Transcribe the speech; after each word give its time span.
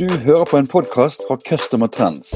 Du 0.00 0.08
hører 0.08 0.44
på 0.44 0.56
en 0.56 0.66
podkast 0.66 1.22
fra 1.28 1.36
Customer 1.48 1.86
Trends. 1.86 2.32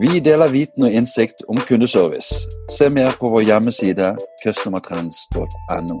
Vi 0.00 0.20
deler 0.20 0.50
viten 0.50 0.82
og 0.82 0.92
innsikt 0.92 1.44
om 1.48 1.60
kundeservice. 1.68 2.46
Se 2.78 2.88
mer 2.88 3.12
på 3.20 3.30
vår 3.30 3.44
hjemmeside 3.46 4.16
customertrends.no. 4.42 5.98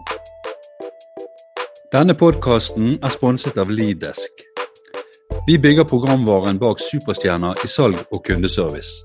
Denne 1.92 2.14
podkasten 2.14 2.98
er 3.02 3.14
sponset 3.14 3.58
av 3.62 3.70
Lidesk. 3.70 4.42
Vi 5.46 5.58
bygger 5.58 5.86
programvaren 5.88 6.58
bak 6.58 6.82
superstjerner 6.82 7.62
i 7.64 7.70
salg 7.70 8.02
og 8.12 8.24
kundeservice. 8.26 9.04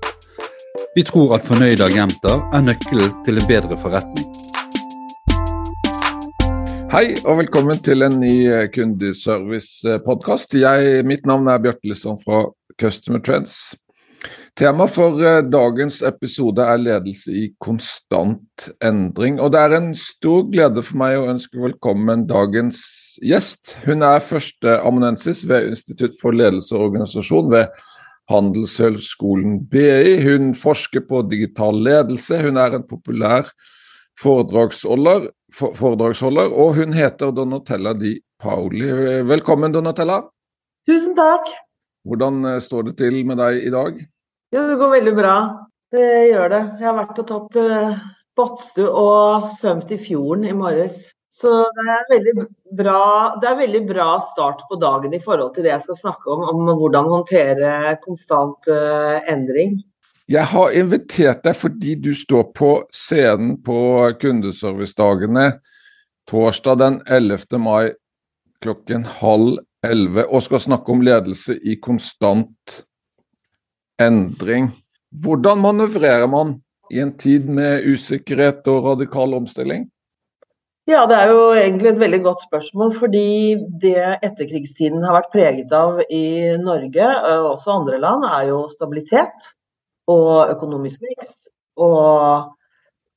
Vi 0.96 1.02
tror 1.02 1.38
at 1.38 1.46
fornøyde 1.46 1.86
agenter 1.86 2.42
er 2.54 2.66
nøkkelen 2.66 3.14
til 3.24 3.38
en 3.38 3.48
bedre 3.48 3.78
forretning. 3.78 4.43
Hei 6.94 7.16
og 7.26 7.40
velkommen 7.40 7.80
til 7.82 8.06
en 8.06 8.20
ny 8.22 8.44
eh, 8.46 8.68
kundeservice-podkast. 8.70 10.52
Mitt 11.02 11.24
navn 11.26 11.50
er 11.50 11.58
Bjarte 11.58 11.90
Lisson 11.90 12.20
fra 12.20 12.44
Customer 12.78 13.18
Trends. 13.18 13.74
Tema 14.54 14.86
for 14.86 15.18
eh, 15.18 15.40
dagens 15.42 16.04
episode 16.06 16.62
er 16.62 16.78
ledelse 16.78 17.34
i 17.34 17.48
konstant 17.58 18.68
endring. 18.78 19.42
Og 19.42 19.50
det 19.50 19.64
er 19.64 19.74
en 19.80 19.90
stor 19.98 20.46
glede 20.54 20.86
for 20.86 21.02
meg 21.02 21.18
å 21.18 21.26
ønske 21.34 21.66
velkommen 21.66 22.28
dagens 22.30 22.78
gjest. 23.18 23.74
Hun 23.88 24.06
er 24.06 24.22
førsteamanuensis 24.22 25.42
ved 25.50 25.72
Institutt 25.74 26.14
for 26.22 26.30
ledelse 26.30 26.78
og 26.78 26.92
organisasjon 26.92 27.50
ved 27.58 27.86
Handelshøgskolen 28.30 29.64
BI. 29.66 30.20
Hun 30.30 30.54
forsker 30.54 31.02
på 31.10 31.26
digital 31.26 31.74
ledelse. 31.74 32.38
Hun 32.46 32.54
er 32.54 32.78
en 32.78 32.86
populær 32.86 33.50
foredragsholder, 34.20 35.28
foredragsholder, 35.54 36.52
og 36.52 36.78
hun 36.78 36.94
heter 36.94 37.32
Donatella 37.34 37.94
Di 37.98 38.16
Pauli. 38.42 38.88
Velkommen, 39.26 39.74
Donatella. 39.74 40.22
Tusen 40.88 41.16
takk. 41.16 41.48
Hvordan 42.04 42.44
eh, 42.44 42.60
står 42.60 42.90
det 42.90 42.98
til 43.00 43.22
med 43.26 43.40
deg 43.40 43.62
i 43.64 43.72
dag? 43.72 43.96
Ja, 44.54 44.66
Det 44.68 44.76
går 44.78 44.92
veldig 44.98 45.14
bra. 45.16 45.36
Det 45.94 46.08
gjør 46.30 46.50
det. 46.52 46.62
Jeg 46.80 46.88
har 46.88 46.96
vært 46.98 47.18
og 47.22 47.26
tatt 47.30 47.56
uh, 47.62 47.98
badstue 48.36 48.90
og 48.90 49.46
svømt 49.60 49.92
i 49.94 49.98
fjorden 49.98 50.46
i 50.48 50.54
morges. 50.56 51.06
Så 51.34 51.50
det 51.74 51.84
er, 51.90 52.04
veldig 52.10 52.46
bra, 52.78 53.00
det 53.42 53.48
er 53.50 53.58
veldig 53.58 53.80
bra 53.88 54.08
start 54.22 54.62
på 54.68 54.78
dagen 54.82 55.14
i 55.14 55.22
forhold 55.22 55.54
til 55.54 55.66
det 55.66 55.72
jeg 55.72 55.84
skal 55.86 55.98
snakke 55.98 56.30
om, 56.30 56.44
om 56.50 56.70
hvordan 56.78 57.10
håndtere 57.10 57.94
konstant 58.04 58.70
uh, 58.70 59.18
endring. 59.30 59.80
Jeg 60.24 60.48
har 60.48 60.72
invitert 60.72 61.42
deg 61.44 61.56
fordi 61.58 61.98
du 62.00 62.14
står 62.16 62.46
på 62.56 62.68
scenen 62.94 63.58
på 63.60 63.76
kundeservicedagene 64.22 65.50
torsdag 66.30 66.78
den 66.80 66.94
11. 67.12 67.58
mai 67.60 67.92
klokken 68.64 69.02
halv 69.20 69.58
elleve 69.84 70.24
og 70.24 70.46
skal 70.46 70.62
snakke 70.64 70.94
om 70.94 71.02
ledelse 71.04 71.58
i 71.60 71.76
konstant 71.76 72.78
endring. 74.00 74.70
Hvordan 75.12 75.60
manøvrerer 75.60 76.24
man 76.30 76.54
i 76.88 77.02
en 77.04 77.12
tid 77.20 77.44
med 77.44 77.84
usikkerhet 77.84 78.64
og 78.72 78.88
radikal 78.94 79.36
omstilling? 79.36 79.90
Ja, 80.88 81.04
Det 81.04 81.16
er 81.16 81.30
jo 81.32 81.52
egentlig 81.52 81.90
et 81.90 82.00
veldig 82.00 82.22
godt 82.24 82.42
spørsmål. 82.44 82.94
Fordi 82.96 83.56
det 83.80 84.00
etterkrigstiden 84.24 85.04
har 85.04 85.16
vært 85.16 85.30
preget 85.32 85.72
av 85.72 86.00
i 86.08 86.56
Norge 86.60 87.10
og 87.28 87.50
også 87.54 87.76
andre 87.76 88.00
land, 88.00 88.24
er 88.24 88.48
jo 88.48 88.64
stabilitet 88.72 89.52
og 90.10 90.50
økonomisk 90.52 91.04
vekst. 91.08 91.48
Og 91.80 92.50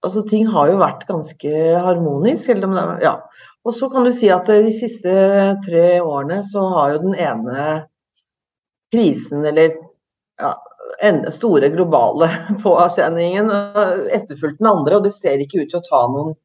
altså, 0.06 0.24
ting 0.30 0.48
har 0.52 0.72
jo 0.72 0.80
vært 0.82 1.06
ganske 1.10 1.52
harmonisk. 1.84 2.54
Ja. 3.04 3.18
Og 3.68 3.76
så 3.76 3.90
kan 3.92 4.08
du 4.08 4.14
si 4.16 4.32
at 4.32 4.48
de 4.48 4.72
siste 4.76 5.12
tre 5.66 6.00
årene 6.00 6.40
så 6.46 6.64
har 6.76 6.96
jo 6.96 7.04
den 7.04 7.18
ene 7.20 7.68
krisen, 8.94 9.44
eller 9.46 9.76
ja, 10.40 10.54
store 11.34 11.70
globale 11.74 12.30
påkjenningen 12.64 13.52
etterfulgt 14.16 14.62
den 14.62 14.72
andre, 14.72 14.98
og 14.98 15.08
det 15.08 15.16
ser 15.18 15.44
ikke 15.44 15.66
ut 15.66 15.74
til 15.74 15.82
å 15.82 15.88
ta 15.90 16.04
noen 16.14 16.36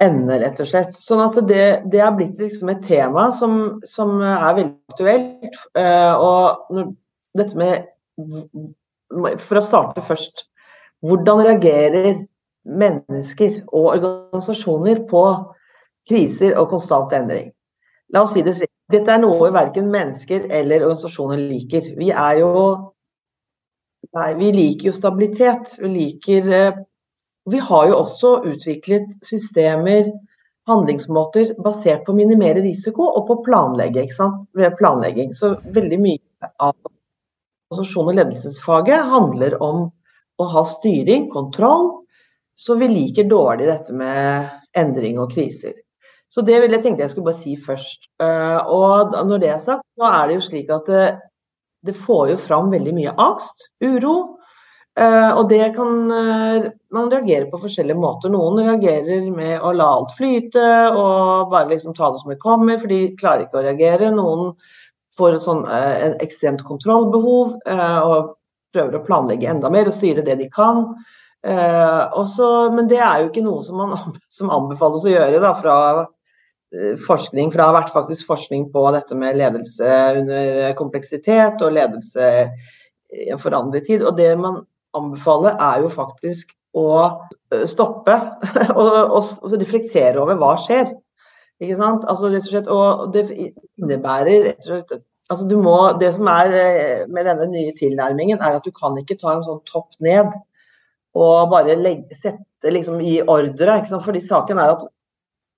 ende, 0.00 0.38
rett 0.40 0.60
og 0.62 0.68
slett. 0.68 0.94
Sånn 0.96 1.20
at 1.26 1.36
det, 1.48 1.64
det 1.92 2.00
er 2.00 2.14
blitt 2.16 2.38
liksom 2.40 2.70
et 2.72 2.82
tema 2.86 3.28
som, 3.36 3.80
som 3.86 4.16
er 4.24 4.54
veldig 4.56 4.94
aktuelt. 4.94 5.58
Uh, 5.76 6.14
og 6.16 6.94
dette 7.36 7.58
med 7.60 7.90
for 9.10 9.58
å 9.58 9.64
starte 9.64 10.04
først. 10.04 10.44
Hvordan 11.06 11.42
reagerer 11.46 12.12
mennesker 12.68 13.62
og 13.72 13.94
organisasjoner 13.94 15.04
på 15.10 15.24
kriser 16.08 16.56
og 16.60 16.70
konstant 16.74 17.14
endring? 17.16 17.50
La 18.14 18.24
oss 18.26 18.34
si 18.34 18.44
det 18.46 18.56
slik. 18.58 18.72
Dette 18.90 19.12
er 19.14 19.20
noe 19.22 19.52
verken 19.54 19.86
mennesker 19.90 20.48
eller 20.50 20.82
organisasjoner 20.82 21.38
liker. 21.38 21.92
Vi 21.98 22.10
er 22.10 22.40
jo 22.42 22.54
Nei, 24.16 24.32
vi 24.34 24.48
liker 24.50 24.88
jo 24.88 24.92
stabilitet. 24.96 25.76
Vi 25.78 25.88
liker 25.92 26.48
eh, 26.56 26.78
Vi 27.50 27.58
har 27.62 27.84
jo 27.86 28.00
også 28.00 28.32
utviklet 28.50 29.12
systemer, 29.26 30.08
handlingsmåter, 30.68 31.52
basert 31.62 32.02
på 32.06 32.12
å 32.12 32.18
minimere 32.18 32.64
risiko 32.64 33.06
og 33.06 33.28
på 33.28 33.36
planlegge. 33.46 34.02
Ikke 34.08 34.16
sant? 34.16 34.42
Ved 34.58 34.74
planlegging. 34.80 35.30
Så 35.36 35.54
veldig 35.76 36.00
mye 36.02 36.50
av 36.58 36.74
organisasjon- 37.70 38.08
og 38.10 38.16
ledelsesfaget 38.18 39.04
handler 39.06 39.62
om 39.62 39.90
å 40.40 40.44
ha 40.44 40.64
styring, 40.64 41.28
kontroll, 41.30 42.02
så 42.56 42.74
vi 42.74 42.88
liker 42.88 43.28
dårlig 43.28 43.68
dette 43.68 43.92
med 43.92 44.48
endring 44.76 45.18
og 45.18 45.32
kriser. 45.32 45.72
Så 46.30 46.42
det 46.46 46.60
vil 46.62 46.72
jeg 46.72 46.82
tenkte 46.82 47.02
jeg 47.02 47.10
skulle 47.10 47.30
bare 47.30 47.42
si 47.42 47.56
først. 47.58 48.10
Eh, 48.22 48.58
og 48.70 49.14
når 49.26 49.38
det 49.42 49.48
er 49.50 49.62
sagt, 49.62 49.86
så 49.98 50.10
er 50.10 50.28
det 50.28 50.36
jo 50.36 50.44
slik 50.46 50.70
at 50.70 50.86
det, 50.86 51.06
det 51.86 51.96
får 51.96 52.34
jo 52.34 52.36
fram 52.38 52.70
veldig 52.70 52.94
mye 52.94 53.14
angst, 53.18 53.66
uro. 53.82 54.36
Eh, 54.98 55.30
og 55.32 55.48
det 55.50 55.72
kan 55.74 56.12
eh, 56.14 56.68
man 56.94 57.10
reagere 57.10 57.48
på 57.50 57.62
forskjellige 57.62 57.98
måter. 57.98 58.30
Noen 58.30 58.60
reagerer 58.62 59.26
med 59.34 59.58
å 59.62 59.72
la 59.74 59.88
alt 59.96 60.14
flyte 60.18 60.66
og 60.90 61.50
bare 61.50 61.70
liksom 61.72 61.96
ta 61.96 62.10
det 62.10 62.22
som 62.22 62.34
det 62.34 62.40
kommer, 62.42 62.78
for 62.78 62.90
de 62.90 63.14
klarer 63.18 63.46
ikke 63.46 63.62
å 63.62 63.66
reagere. 63.66 64.12
Noen 64.14 64.54
får 65.18 65.36
en 65.36 65.42
sånn, 65.44 65.64
eh, 65.68 65.96
en 66.06 66.14
ekstremt 66.24 66.62
kontrollbehov 66.66 67.56
eh, 67.66 67.98
og 68.00 68.36
prøver 68.74 68.98
å 68.98 69.04
planlegge 69.06 69.50
enda 69.50 69.70
mer 69.72 69.90
og 69.90 69.96
styre 69.96 70.24
det 70.26 70.38
de 70.40 70.46
kan. 70.52 70.84
Eh, 71.46 72.02
også, 72.20 72.70
men 72.74 72.88
det 72.90 73.00
er 73.00 73.22
jo 73.22 73.30
ikke 73.30 73.44
noe 73.44 73.64
som, 73.66 73.80
man, 73.80 74.16
som 74.32 74.52
anbefales 74.54 75.06
å 75.06 75.14
gjøre 75.14 75.42
da, 75.42 75.54
fra 75.58 75.76
forskning, 77.02 77.48
for 77.50 77.58
det 77.58 77.64
har 77.66 77.74
vært 77.74 77.88
faktisk 77.90 78.28
forskning 78.28 78.68
på 78.70 78.84
dette 78.94 79.16
med 79.18 79.34
ledelse 79.40 79.94
under 80.20 80.68
kompleksitet 80.78 81.64
og 81.66 81.72
ledelse 81.74 82.28
i 83.10 83.24
en 83.34 83.40
forandret 83.42 83.88
tid. 83.88 84.04
Og 84.06 84.14
det 84.14 84.28
man 84.38 84.60
anbefaler, 84.94 85.56
er 85.58 85.82
jo 85.82 85.90
faktisk 85.90 86.52
å 86.78 86.86
stoppe 87.66 88.14
og, 88.78 89.16
og 89.18 89.58
reflektere 89.58 90.22
over 90.22 90.38
hva 90.38 90.52
skjer. 90.62 90.94
Ikke 91.60 91.76
sant? 91.76 92.04
Altså, 92.08 92.30
rett 92.32 92.46
og 92.46 92.52
slett, 92.54 92.68
og 92.72 93.14
det 93.14 93.26
innebærer 93.36 94.46
rett 94.48 94.64
og 94.64 94.70
slett 94.70 95.00
altså 95.30 95.46
du 95.46 95.56
må, 95.62 95.76
Det 96.00 96.12
som 96.16 96.28
er 96.32 96.54
eh, 96.58 97.02
med 97.08 97.26
denne 97.28 97.46
nye 97.52 97.74
tilnærmingen, 97.76 98.40
er 98.40 98.56
at 98.58 98.64
du 98.66 98.72
kan 98.74 98.96
ikke 98.98 99.18
ta 99.20 99.36
en 99.36 99.44
sånn 99.46 99.60
topp 99.68 99.94
ned 100.02 100.32
og 101.18 101.50
bare 101.50 101.74
legge, 101.78 102.14
sette 102.14 102.70
liksom 102.70 103.00
i 103.02 103.20
ordre. 103.22 103.78
Ikke 103.78 103.92
sant? 103.92 104.04
Fordi 104.06 104.22
saken 104.22 104.58
er 104.62 104.74
at 104.76 104.82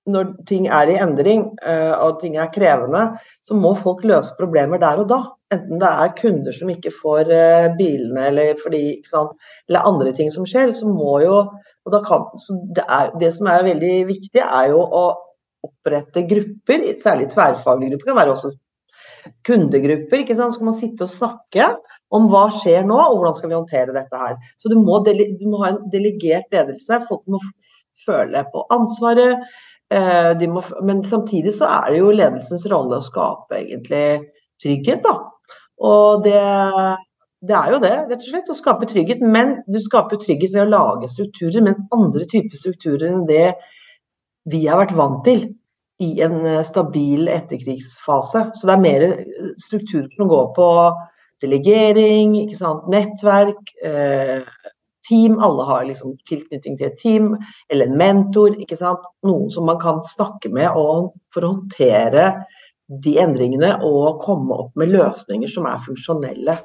når 0.09 0.31
ting 0.49 0.65
er 0.67 0.89
i 0.91 0.97
endring 0.99 1.45
uh, 1.63 1.93
og 2.03 2.17
ting 2.19 2.35
er 2.35 2.49
krevende, 2.51 3.03
så 3.45 3.55
må 3.55 3.71
folk 3.79 4.01
løse 4.03 4.33
problemer 4.35 4.81
der 4.81 4.99
og 4.99 5.07
da. 5.11 5.19
Enten 5.53 5.79
det 5.79 5.91
er 5.91 6.15
kunder 6.17 6.55
som 6.57 6.71
ikke 6.73 6.91
får 6.97 7.29
uh, 7.29 7.69
bilene 7.77 8.25
eller, 8.31 8.57
fordi, 8.59 8.83
eller 9.69 9.87
andre 9.87 10.11
ting 10.17 10.33
som 10.33 10.47
skjer, 10.49 10.73
så 10.75 10.89
må 10.89 11.21
jo 11.23 11.37
og 11.83 11.91
da 11.91 11.99
kan, 12.03 12.29
så 12.39 12.55
det, 12.75 12.83
er, 12.87 13.09
det 13.19 13.29
som 13.35 13.47
er 13.51 13.65
veldig 13.67 13.95
viktig, 14.07 14.39
er 14.43 14.69
jo 14.71 14.83
å 14.83 15.03
opprette 15.63 16.25
grupper, 16.29 16.85
særlig 17.01 17.29
tverrfaglige 17.33 17.93
grupper. 17.93 18.05
Det 18.05 18.11
kan 18.11 18.21
være 18.21 18.35
også 18.35 18.53
kundegrupper. 19.47 20.21
ikke 20.21 20.35
sant? 20.35 20.53
Så 20.53 20.61
kan 20.61 20.69
man 20.69 20.79
sitte 20.79 21.05
og 21.05 21.11
snakke 21.11 21.67
om 22.13 22.29
hva 22.31 22.45
skjer 22.53 22.87
nå, 22.87 22.97
og 22.97 23.19
hvordan 23.19 23.37
skal 23.37 23.51
vi 23.51 23.57
håndtere 23.57 23.95
dette 23.95 24.23
her. 24.23 24.35
Så 24.61 24.71
du 24.71 24.77
må, 24.79 24.99
du 25.03 25.45
må 25.49 25.61
ha 25.63 25.73
en 25.73 25.83
delegert 25.93 26.51
ledelse. 26.53 27.01
Folk 27.09 27.23
må 27.31 27.41
føle 28.03 28.43
på 28.53 28.65
ansvaret. 28.73 29.47
Eh, 29.93 30.47
må, 30.49 30.63
men 30.81 31.03
samtidig 31.05 31.55
så 31.55 31.69
er 31.69 31.93
det 31.93 32.03
jo 32.03 32.13
ledelsens 32.15 32.67
rolle 32.71 32.99
å 32.99 33.05
skape 33.05 33.59
egentlig 33.61 34.05
trygghet, 34.63 35.03
da. 35.05 35.17
Og 35.83 36.23
det, 36.23 36.39
det 37.43 37.55
er 37.57 37.73
jo 37.73 37.79
det, 37.83 37.93
rett 38.09 38.21
og 38.21 38.29
slett. 38.29 38.51
Å 38.51 38.57
skape 38.57 38.89
trygghet. 38.89 39.23
Men 39.23 39.57
du 39.67 39.79
skaper 39.83 40.21
trygghet 40.21 40.55
ved 40.55 40.67
å 40.67 40.73
lage 40.73 41.11
strukturer, 41.11 41.63
men 41.65 41.87
andre 41.95 42.27
typer 42.29 42.59
strukturer 42.59 43.09
enn 43.09 43.25
det 43.29 43.53
vi 44.49 44.65
har 44.67 44.81
vært 44.81 44.95
vant 44.97 45.21
til 45.25 45.45
i 46.03 46.11
en 46.25 46.45
eh, 46.45 46.61
stabil 46.65 47.29
etterkrigsfase. 47.31 48.47
Så 48.55 48.67
det 48.67 48.75
er 48.75 48.83
mer 48.83 49.05
eh, 49.07 49.51
strukturer 49.61 50.09
som 50.13 50.31
går 50.31 50.51
på 50.57 50.69
delegering, 51.43 52.37
nettverk, 52.91 53.73
eh, 53.85 54.43
team. 55.07 55.39
Alle 55.43 55.67
har 55.67 55.85
liksom 55.87 56.15
tilknytning 56.29 56.77
til 56.79 56.89
et 56.89 56.99
team 56.99 57.33
eller 57.69 57.89
en 57.89 57.97
mentor. 57.99 58.55
Noen 59.27 59.49
som 59.51 59.67
man 59.67 59.79
kan 59.81 60.03
snakke 60.07 60.51
med 60.53 60.71
for 61.33 61.43
å 61.43 61.55
håndtere 61.55 62.31
de 63.03 63.17
endringene 63.19 63.77
og 63.87 64.21
komme 64.23 64.55
opp 64.65 64.75
med 64.79 64.91
løsninger 64.93 65.49
som 65.51 65.67
er 65.67 65.83
funksjonelle. 65.83 66.57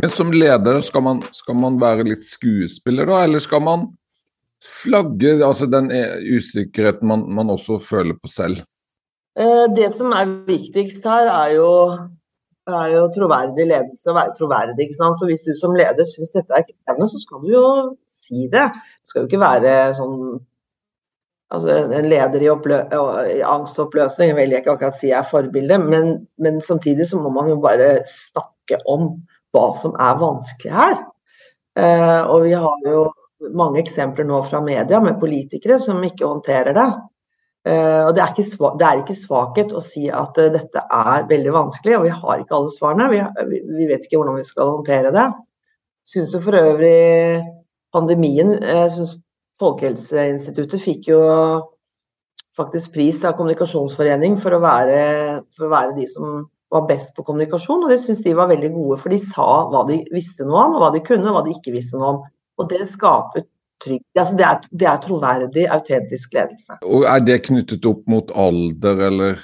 Men 0.00 0.10
som 0.10 0.30
leder, 0.32 0.80
skal 0.80 1.04
man, 1.04 1.20
skal 1.34 1.58
man 1.58 1.76
være 1.80 2.06
litt 2.06 2.24
skuespiller 2.24 3.08
da, 3.08 3.24
eller 3.26 3.42
skal 3.44 3.62
man 3.64 3.90
flagge 4.62 5.34
altså 5.42 5.66
den 5.66 5.90
usikkerheten 5.90 7.08
man, 7.08 7.26
man 7.34 7.50
også 7.52 7.80
føler 7.82 8.16
på 8.16 8.30
selv? 8.30 8.62
Eh, 9.38 9.66
det 9.76 9.88
som 9.94 10.12
er 10.16 10.30
viktigst 10.46 11.04
her, 11.08 11.28
er 11.32 11.56
jo, 11.56 11.68
er 12.68 12.94
jo 12.94 13.02
troverdig 13.14 13.66
ledelse. 13.68 14.10
og 14.10 14.16
være 14.18 14.36
troverdig. 14.38 14.86
ikke 14.86 15.00
sant? 15.00 15.18
Så 15.18 15.26
Hvis 15.26 15.44
du 15.46 15.52
som 15.58 15.76
leder 15.76 16.08
syns 16.08 16.34
dette 16.36 16.52
er 16.52 16.66
krevende, 16.68 17.08
så 17.08 17.20
skal 17.22 17.44
du 17.44 17.52
jo 17.52 17.66
si 18.08 18.48
det. 18.52 18.68
Det 18.72 19.12
skal 19.12 19.22
jo 19.22 19.30
ikke 19.30 19.44
være 19.44 19.76
sånn 19.98 20.16
altså 21.52 21.74
En 21.92 22.06
leder 22.08 22.40
i, 22.40 22.48
i 22.48 23.42
angstoppløsning 23.44 24.30
vil 24.38 24.54
jeg 24.54 24.62
ikke 24.62 24.72
akkurat 24.72 24.96
si 24.96 25.10
er 25.12 25.26
forbilde, 25.28 25.76
men, 25.84 26.06
men 26.40 26.62
samtidig 26.64 27.04
så 27.10 27.20
må 27.20 27.28
man 27.28 27.50
jo 27.50 27.58
bare 27.60 27.98
snakke 28.08 28.78
om 28.88 29.10
hva 29.52 29.66
som 29.78 29.96
er 30.00 30.20
vanskelig 30.20 30.74
her. 30.74 31.00
Uh, 31.78 32.22
og 32.28 32.46
vi 32.46 32.52
har 32.58 32.84
jo 32.88 33.06
mange 33.56 33.80
eksempler 33.80 34.26
nå 34.28 34.42
fra 34.44 34.60
media 34.64 35.00
med 35.02 35.20
politikere 35.20 35.78
som 35.80 36.02
ikke 36.04 36.28
håndterer 36.28 36.76
det. 36.76 36.90
Uh, 37.62 38.08
og 38.08 38.12
det 38.16 38.24
er, 38.24 38.32
ikke, 38.34 38.72
det 38.78 38.86
er, 38.86 39.00
ikke, 39.00 39.16
svakhet 39.16 39.72
å 39.72 39.82
si 39.84 40.08
at 40.10 40.38
uh, 40.40 40.50
dette 40.52 40.82
er 40.82 41.28
veldig 41.30 41.54
vanskelig, 41.54 41.96
og 41.96 42.06
vi 42.08 42.14
har 42.16 42.42
ikke 42.42 42.58
alle 42.58 42.74
svarene. 42.74 43.10
Vi, 43.12 43.62
vi 43.78 43.88
vet 43.90 44.06
ikke 44.06 44.20
hvordan 44.20 44.40
vi 44.40 44.46
skal 44.48 44.72
håndtere 44.76 45.14
det. 45.14 45.28
Syns 46.08 46.32
jo 46.34 46.40
for 46.42 46.58
øvrig 46.58 47.44
pandemien 47.94 48.56
Jeg 48.58 48.88
synes 48.90 49.12
Folkehelseinstituttet 49.60 50.82
fikk 50.82 51.12
jo 51.12 51.20
faktisk 52.56 52.94
pris 52.96 53.20
av 53.28 53.36
Kommunikasjonsforening 53.38 54.38
for 54.42 54.56
å 54.56 54.62
være, 54.64 55.02
for 55.54 55.68
å 55.68 55.72
være 55.72 55.94
de 56.00 56.08
som 56.10 56.46
var 56.72 56.86
best 56.88 57.12
på 57.16 57.24
kommunikasjon, 57.26 57.84
og 57.84 57.92
det 57.92 58.00
syns 58.02 58.22
de 58.24 58.34
var 58.36 58.50
veldig 58.50 58.70
gode. 58.74 58.98
For 59.02 59.12
de 59.12 59.18
sa 59.20 59.48
hva 59.70 59.84
de 59.88 60.02
visste 60.14 60.46
noe 60.48 60.66
om, 60.66 60.76
og 60.76 60.84
hva 60.84 60.92
de 60.94 61.02
kunne, 61.04 61.28
og 61.28 61.36
hva 61.36 61.44
de 61.46 61.54
ikke 61.56 61.74
visste 61.74 62.00
noe 62.00 62.14
om. 62.14 62.22
Og 62.60 62.68
det 62.70 62.86
skaper 62.88 63.44
trygg 63.82 64.02
altså 64.18 64.36
det, 64.38 64.46
er, 64.46 64.68
det 64.70 64.88
er 64.88 65.00
troverdig, 65.02 65.64
autentisk 65.74 66.36
ledelse. 66.36 66.78
Og 66.86 67.06
Er 67.08 67.24
det 67.24 67.42
knyttet 67.48 67.88
opp 67.88 68.04
mot 68.10 68.30
alder 68.38 69.02
eller, 69.08 69.40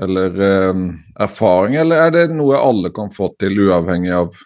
eller 0.00 0.38
um, 0.70 0.84
erfaring, 1.20 1.78
eller 1.82 2.06
er 2.06 2.14
det 2.14 2.26
noe 2.36 2.60
alle 2.60 2.92
kan 2.94 3.10
få 3.14 3.32
til, 3.40 3.58
uavhengig 3.66 4.14
av, 4.14 4.38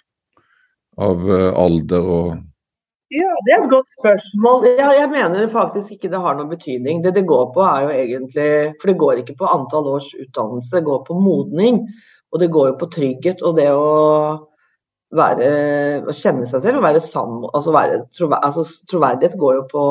av 1.00 1.28
uh, 1.28 1.50
alder 1.60 2.08
og 2.16 2.40
ja, 3.12 3.32
Det 3.47 3.55
er 3.55 3.64
et 3.64 3.73
godt 3.73 3.91
spørsmål. 3.99 4.64
Ja, 4.79 4.93
jeg 4.97 5.11
mener 5.12 5.50
faktisk 5.53 5.93
ikke 5.97 6.11
det 6.12 6.20
har 6.23 6.38
noen 6.38 6.53
betydning. 6.53 7.03
Det 7.05 7.14
det 7.17 7.26
går 7.29 7.50
på 7.55 7.64
er 7.67 7.85
jo 7.85 7.93
egentlig 7.97 8.49
For 8.81 8.93
det 8.93 9.00
går 9.03 9.20
ikke 9.23 9.37
på 9.43 9.50
antall 9.50 9.91
års 9.93 10.09
utdannelse, 10.17 10.79
det 10.79 10.88
går 10.88 11.05
på 11.09 11.19
modning. 11.20 11.82
Og 12.32 12.41
det 12.41 12.49
går 12.50 12.70
jo 12.70 12.81
på 12.81 12.88
trygghet 12.94 13.44
og 13.44 13.59
det 13.61 13.69
å 13.76 13.93
være, 15.12 15.49
å 16.09 16.14
kjenne 16.17 16.47
seg 16.49 16.64
selv 16.64 16.81
og 16.81 16.87
være 16.87 17.03
sann. 17.05 17.43
Altså, 17.53 17.75
være, 17.76 18.00
altså 18.41 18.64
troverdighet 18.91 19.37
går 19.41 19.59
jo 19.59 19.64
på 19.73 19.85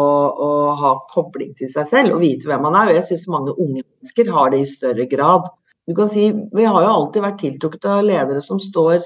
å 0.48 0.52
ha 0.82 0.96
kobling 1.14 1.54
til 1.60 1.70
seg 1.70 1.90
selv 1.92 2.18
og 2.18 2.24
vite 2.26 2.50
hvem 2.50 2.66
man 2.66 2.78
er. 2.80 2.90
Og 2.90 2.98
jeg 2.98 3.12
syns 3.12 3.30
mange 3.32 3.54
unge 3.54 3.84
mennesker 3.84 4.34
har 4.34 4.54
det 4.54 4.64
i 4.64 4.70
større 4.70 5.06
grad. 5.12 5.50
Du 5.90 5.94
kan 5.98 6.10
si, 6.10 6.32
Vi 6.32 6.66
har 6.66 6.86
jo 6.86 6.96
alltid 6.96 7.26
vært 7.26 7.42
tiltrukket 7.42 7.90
av 7.90 8.06
ledere 8.06 8.42
som 8.42 8.62
står 8.62 9.06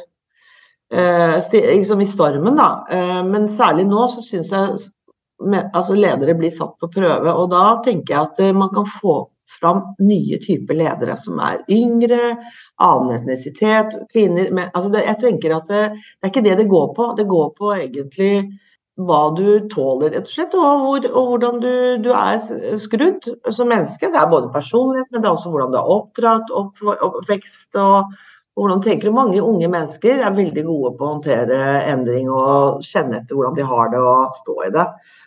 liksom 0.91 2.01
i 2.01 2.05
stormen, 2.05 2.55
da. 2.55 2.87
Eh, 2.89 3.23
men 3.25 3.49
særlig 3.49 3.87
nå 3.87 4.07
så 4.07 4.21
syns 4.21 4.51
jeg 4.51 4.77
altså 5.73 5.95
ledere 5.95 6.35
blir 6.35 6.49
satt 6.53 6.77
på 6.79 6.91
prøve. 6.91 7.33
Og 7.33 7.49
da 7.49 7.81
tenker 7.83 8.13
jeg 8.13 8.21
at 8.21 8.39
eh, 8.39 8.53
man 8.53 8.69
kan 8.73 8.85
få 8.85 9.25
fram 9.59 9.81
nye 9.99 10.37
typer 10.41 10.75
ledere 10.75 11.17
som 11.17 11.39
er 11.39 11.61
yngre, 11.71 12.35
annen 12.81 13.15
etnisitet, 13.15 13.93
kvinner 14.11 14.49
men, 14.51 14.69
altså 14.73 14.89
det, 14.89 15.05
Jeg 15.05 15.19
tenker 15.21 15.55
at 15.55 15.67
det, 15.69 15.83
det, 15.95 16.23
er 16.23 16.31
ikke 16.31 16.45
det 16.45 16.57
det 16.57 16.69
går 16.69 16.93
på. 16.95 17.13
Det 17.17 17.27
går 17.29 17.51
på 17.57 17.73
egentlig 17.75 18.31
hva 18.95 19.35
du 19.35 19.67
tåler, 19.67 20.13
rett 20.13 20.23
og 20.23 20.31
slett, 20.31 20.53
og, 20.55 20.83
hvor, 20.85 21.07
og 21.11 21.31
hvordan 21.31 21.59
du, 21.59 21.71
du, 21.99 22.11
er 22.15 22.77
skrudd 22.79 23.27
som 23.51 23.67
menneske. 23.67 24.07
Det 24.07 24.21
er 24.21 24.31
både 24.31 24.53
personlighet, 24.53 25.09
men 25.11 25.21
det 25.21 25.27
er 25.27 25.35
også 25.35 25.51
hvordan 25.51 25.73
du 25.73 25.79
er 25.81 25.91
oppdratt, 25.97 26.53
opp, 26.55 26.79
oppvekst 26.95 27.75
og 27.81 28.15
hvordan 28.55 28.81
tenker 28.83 29.09
du? 29.09 29.15
Mange 29.15 29.41
unge 29.43 29.67
mennesker 29.67 30.21
er 30.23 30.35
veldig 30.35 30.63
gode 30.63 30.93
på 30.95 31.03
å 31.03 31.11
håndtere 31.17 31.59
endring 31.91 32.29
og 32.31 32.85
kjenne 32.85 33.19
etter 33.19 33.35
hvordan 33.35 33.57
de 33.57 33.67
har 33.67 33.91
det 33.91 33.99
og 33.99 34.37
stå 34.37 34.55
i 34.63 34.71
det. 34.75 34.85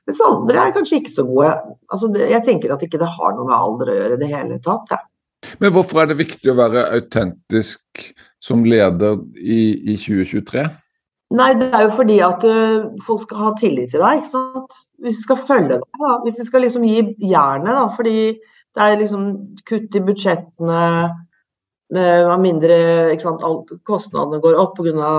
Mens 0.09 0.23
andre 0.25 0.63
er 0.63 0.73
kanskje 0.73 1.03
ikke 1.03 1.13
så 1.13 1.27
gode. 1.29 1.53
Altså, 1.93 2.09
jeg 2.17 2.45
tenker 2.47 2.73
at 2.73 2.85
ikke 2.87 3.01
det 3.03 3.11
har 3.19 3.37
noe 3.37 3.45
med 3.51 3.57
alder 3.59 3.93
å 3.93 3.97
gjøre 3.99 4.17
i 4.17 4.23
det 4.23 4.33
hele 4.33 4.59
tatt. 4.65 4.95
Ja. 4.95 5.03
Men 5.61 5.75
hvorfor 5.75 6.03
er 6.03 6.11
det 6.11 6.19
viktig 6.19 6.51
å 6.51 6.57
være 6.59 6.89
autentisk 6.97 8.07
som 8.43 8.65
leder 8.65 9.21
i, 9.37 9.61
i 9.93 9.99
2023? 10.01 10.65
Nei, 11.37 11.53
det 11.61 11.69
er 11.69 11.85
jo 11.85 11.95
fordi 11.99 12.19
at 12.25 12.45
uh, 12.49 12.89
folk 13.05 13.27
skal 13.27 13.43
ha 13.45 13.55
tillit 13.61 13.93
til 13.93 14.01
deg. 14.01 14.23
ikke 14.23 14.33
sant? 14.33 14.79
Hvis 15.05 15.21
de 15.21 15.27
skal 15.27 15.43
følge 15.51 15.77
deg, 15.77 16.01
da. 16.01 16.15
hvis 16.25 16.41
de 16.41 16.47
skal 16.49 16.65
liksom 16.65 16.87
gi 16.89 17.03
jernet, 17.29 17.75
da. 17.77 17.85
Fordi 17.93 18.17
det 18.39 18.85
er 18.85 19.01
liksom 19.03 19.29
kutt 19.69 19.99
i 19.99 20.05
budsjettene, 20.09 20.81
var 21.97 22.41
mindre, 22.43 22.77
ikke 23.15 23.25
sant? 23.25 23.71
Kostnadene 23.89 24.43
går 24.45 24.59
opp 24.61 24.77
pga 24.77 25.13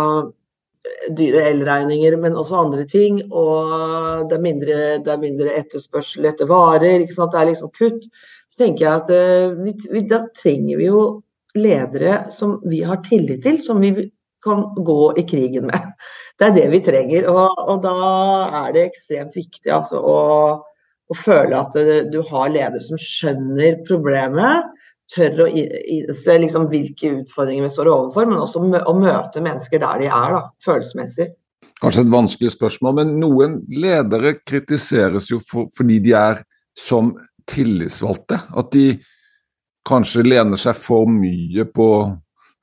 dyre 1.18 1.46
elregninger, 1.52 2.18
men 2.22 2.38
også 2.38 2.64
andre 2.64 2.86
ting. 2.90 3.22
Og 3.30 4.28
det 4.30 4.38
er 4.38 4.44
mindre, 4.44 4.78
det 5.06 5.14
er 5.14 5.22
mindre 5.22 5.56
etterspørsel 5.60 6.30
etter 6.30 6.50
varer. 6.50 7.02
Det 7.06 7.28
er 7.30 7.50
liksom 7.50 7.74
kutt. 7.78 8.06
Så 8.50 8.64
tenker 8.64 8.86
jeg 8.86 9.02
at 9.04 9.12
uh, 9.14 9.58
vi, 9.64 9.76
vi, 9.92 10.06
da 10.10 10.24
trenger 10.38 10.80
vi 10.80 10.88
jo 10.90 11.04
ledere 11.58 12.26
som 12.34 12.60
vi 12.70 12.82
har 12.86 13.02
tillit 13.06 13.44
til, 13.46 13.60
som 13.64 13.82
vi 13.82 13.94
kan 14.44 14.64
gå 14.76 15.14
i 15.20 15.28
krigen 15.28 15.70
med. 15.72 15.94
Det 16.40 16.48
er 16.48 16.54
det 16.56 16.68
vi 16.72 16.78
trenger. 16.80 17.26
Og, 17.28 17.58
og 17.68 17.82
da 17.84 17.96
er 18.62 18.70
det 18.72 18.86
ekstremt 18.88 19.34
viktig 19.36 19.74
altså, 19.76 20.00
å, 20.00 20.20
å 21.12 21.18
føle 21.20 21.58
at 21.60 21.76
du 22.14 22.22
har 22.30 22.54
ledere 22.54 22.80
som 22.86 22.96
skjønner 22.96 23.82
problemet 23.90 24.70
tør 25.14 25.46
å 25.46 25.50
innse 25.50 26.38
liksom, 26.44 26.68
hvilke 26.72 27.14
utfordringer 27.22 27.66
vi 27.66 27.74
står 27.74 27.90
overfor, 27.92 28.30
men 28.30 28.42
også 28.42 28.62
å 28.62 28.96
møte 28.98 29.44
mennesker 29.44 29.82
der 29.82 30.04
de 30.04 30.10
er, 30.10 30.36
da, 30.36 30.42
følelsesmessig. 30.66 31.30
Kanskje 31.80 32.04
et 32.06 32.12
vanskelig 32.12 32.54
spørsmål, 32.54 32.96
men 33.00 33.16
noen 33.22 33.60
ledere 33.72 34.36
kritiseres 34.40 35.30
jo 35.32 35.40
for, 35.44 35.70
fordi 35.76 36.00
de 36.04 36.16
er 36.20 36.42
som 36.78 37.14
tillitsvalgte. 37.50 38.40
At 38.60 38.72
de 38.76 39.00
kanskje 39.88 40.26
lener 40.28 40.60
seg 40.60 40.78
for 40.78 41.10
mye 41.10 41.66
på, 41.74 41.90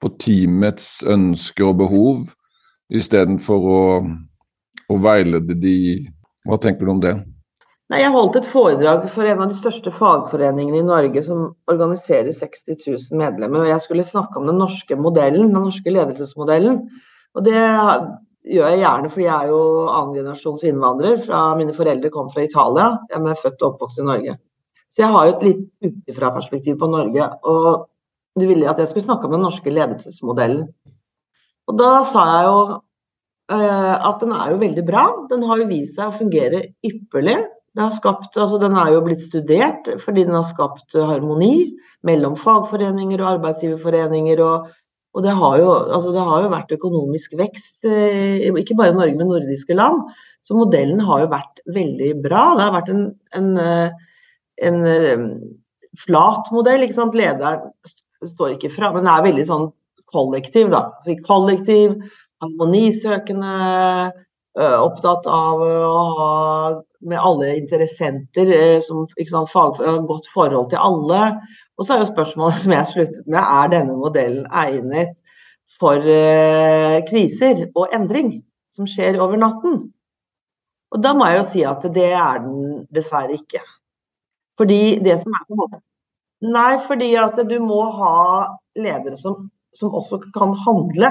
på 0.00 0.12
teamets 0.20 1.00
ønsker 1.06 1.70
og 1.70 1.80
behov, 1.82 2.34
istedenfor 2.92 3.70
å, 3.72 3.82
å 4.92 4.98
veilede 5.02 5.56
de. 5.58 5.78
Hva 6.46 6.60
tenker 6.62 6.86
du 6.86 6.94
om 6.94 7.02
det? 7.02 7.16
Nei, 7.86 8.00
jeg 8.02 8.10
holdt 8.10 8.36
et 8.40 8.48
foredrag 8.50 9.04
for 9.14 9.28
en 9.30 9.40
av 9.44 9.50
de 9.52 9.54
største 9.54 9.92
fagforeningene 9.94 10.80
i 10.80 10.86
Norge 10.86 11.20
som 11.22 11.42
organiserer 11.70 12.34
60 12.34 12.80
000 12.82 13.20
medlemmer. 13.20 13.62
og 13.62 13.70
Jeg 13.70 13.84
skulle 13.84 14.06
snakke 14.06 14.40
om 14.40 14.48
den 14.50 14.58
norske 14.58 14.96
modellen, 14.98 15.52
den 15.52 15.68
norske 15.68 15.92
ledelsesmodellen. 15.94 16.80
Og 17.38 17.46
det 17.46 17.54
gjør 17.54 18.72
jeg 18.72 18.80
gjerne, 18.82 19.12
fordi 19.12 19.28
jeg 19.28 19.36
er 19.36 19.52
jo 19.52 19.60
annengenerasjons 19.86 20.66
innvandrer. 20.66 21.20
Fra, 21.22 21.44
mine 21.58 21.76
foreldre 21.76 22.10
kom 22.10 22.32
fra 22.34 22.42
Italia, 22.48 22.88
jeg 23.12 23.22
er 23.22 23.40
født 23.44 23.62
og 23.62 23.68
oppvokst 23.70 24.02
i 24.02 24.10
Norge. 24.10 24.36
Så 24.90 25.04
jeg 25.04 25.14
har 25.14 25.28
jo 25.28 25.36
et 25.36 25.46
litt 25.46 25.64
utenfra-perspektiv 25.86 26.78
på 26.80 26.90
Norge. 26.90 27.30
Og 27.46 27.86
de 28.40 28.48
ville 28.50 28.70
at 28.70 28.82
jeg 28.82 28.90
skulle 28.90 29.06
snakke 29.06 29.30
om 29.30 29.36
den 29.36 29.46
norske 29.46 29.70
ledelsesmodellen. 29.70 30.66
Og 31.70 31.78
da 31.78 31.92
sa 32.06 32.26
jeg 32.32 32.48
jo 32.50 32.58
eh, 33.54 33.94
at 34.10 34.22
den 34.22 34.34
er 34.34 34.54
jo 34.54 34.62
veldig 34.62 34.84
bra. 34.90 35.06
Den 35.30 35.46
har 35.46 35.62
jo 35.62 35.70
vist 35.70 35.94
seg 35.94 36.10
å 36.10 36.18
fungere 36.18 36.66
ypperlig. 36.86 37.44
Skapt, 37.76 38.36
altså 38.40 38.56
den 38.62 38.72
er 38.78 38.94
jo 38.94 39.02
blitt 39.04 39.20
studert 39.20 39.88
fordi 40.00 40.24
den 40.24 40.36
har 40.38 40.46
skapt 40.48 40.94
harmoni 40.96 41.76
mellom 42.06 42.36
fagforeninger 42.40 43.20
og 43.20 43.34
arbeidsgiverforeninger. 43.34 44.40
Og, 44.44 44.70
og 45.16 45.26
det, 45.26 45.34
har 45.36 45.58
jo, 45.60 45.68
altså 45.98 46.14
det, 46.14 46.24
har 46.28 46.44
jo, 46.44 46.54
vært 46.54 46.74
økonomisk 46.76 47.36
vekst, 47.40 47.84
eh, 47.88 48.48
ikke 48.48 48.78
bare 48.78 48.94
i 48.94 48.98
Norge, 48.98 49.16
men 49.18 49.30
nordiske 49.32 49.76
land. 49.76 50.02
Så 50.46 50.56
modellen 50.56 51.02
har 51.02 51.24
jo 51.24 51.30
vært 51.32 51.62
veldig 51.74 52.10
bra. 52.24 52.48
Det 52.56 52.66
har 52.66 52.74
vært 52.76 52.92
en, 52.94 53.06
en, 53.38 53.48
eh, 53.60 54.12
en 54.68 54.82
eh, 54.90 55.24
flat 56.06 56.52
modell. 56.54 56.86
ikke 56.86 56.98
sant? 56.98 57.18
Lederen 57.18 57.72
står 58.26 58.54
ikke 58.54 58.72
fra, 58.72 58.92
men 58.94 59.08
er 59.10 59.26
veldig 59.26 59.48
sånn 59.48 59.66
kollektiv. 60.12 60.70
da. 60.72 60.86
Så 61.02 61.18
kollektiv, 61.26 61.98
harmonisøkende, 62.44 64.12
opptatt 64.56 65.26
av 65.28 65.60
å 65.60 66.04
ha 66.16 66.28
med 67.08 67.20
alle 67.22 67.54
interessenter, 67.56 68.50
eh, 68.52 68.78
som 68.84 69.06
sant, 69.30 69.50
fag, 69.52 69.80
godt 70.08 70.28
forhold 70.32 70.70
til 70.72 70.82
alle. 70.82 71.22
Og 71.76 71.86
så 71.86 71.94
er 71.94 72.04
jo 72.04 72.10
spørsmålet 72.12 72.60
som 72.64 72.74
jeg 72.76 72.90
sluttet 72.92 73.26
med, 73.26 73.40
er 73.40 73.72
denne 73.74 73.96
modellen 73.98 74.46
egnet 74.50 75.16
for 75.80 75.98
uh, 75.98 77.00
kriser 77.08 77.64
og 77.74 77.94
endring 77.94 78.36
som 78.74 78.86
skjer 78.86 79.18
over 79.18 79.40
natten? 79.40 79.80
Og 80.94 81.02
da 81.02 81.12
må 81.16 81.26
jeg 81.26 81.40
jo 81.40 81.48
si 81.50 81.64
at 81.66 81.82
det 81.94 82.12
er 82.14 82.44
den 82.44 82.86
dessverre 82.94 83.34
ikke. 83.34 83.62
Fordi 84.56 84.98
det 85.04 85.18
som 85.20 85.34
er 85.34 85.44
på 85.46 85.56
en 85.56 85.62
måte 85.64 85.82
Nei, 86.46 86.76
fordi 86.84 87.14
at 87.16 87.38
du 87.48 87.54
må 87.64 87.78
ha 87.96 88.16
ledere 88.76 89.16
som, 89.16 89.46
som 89.72 89.94
også 89.96 90.18
kan 90.34 90.50
handle. 90.66 91.08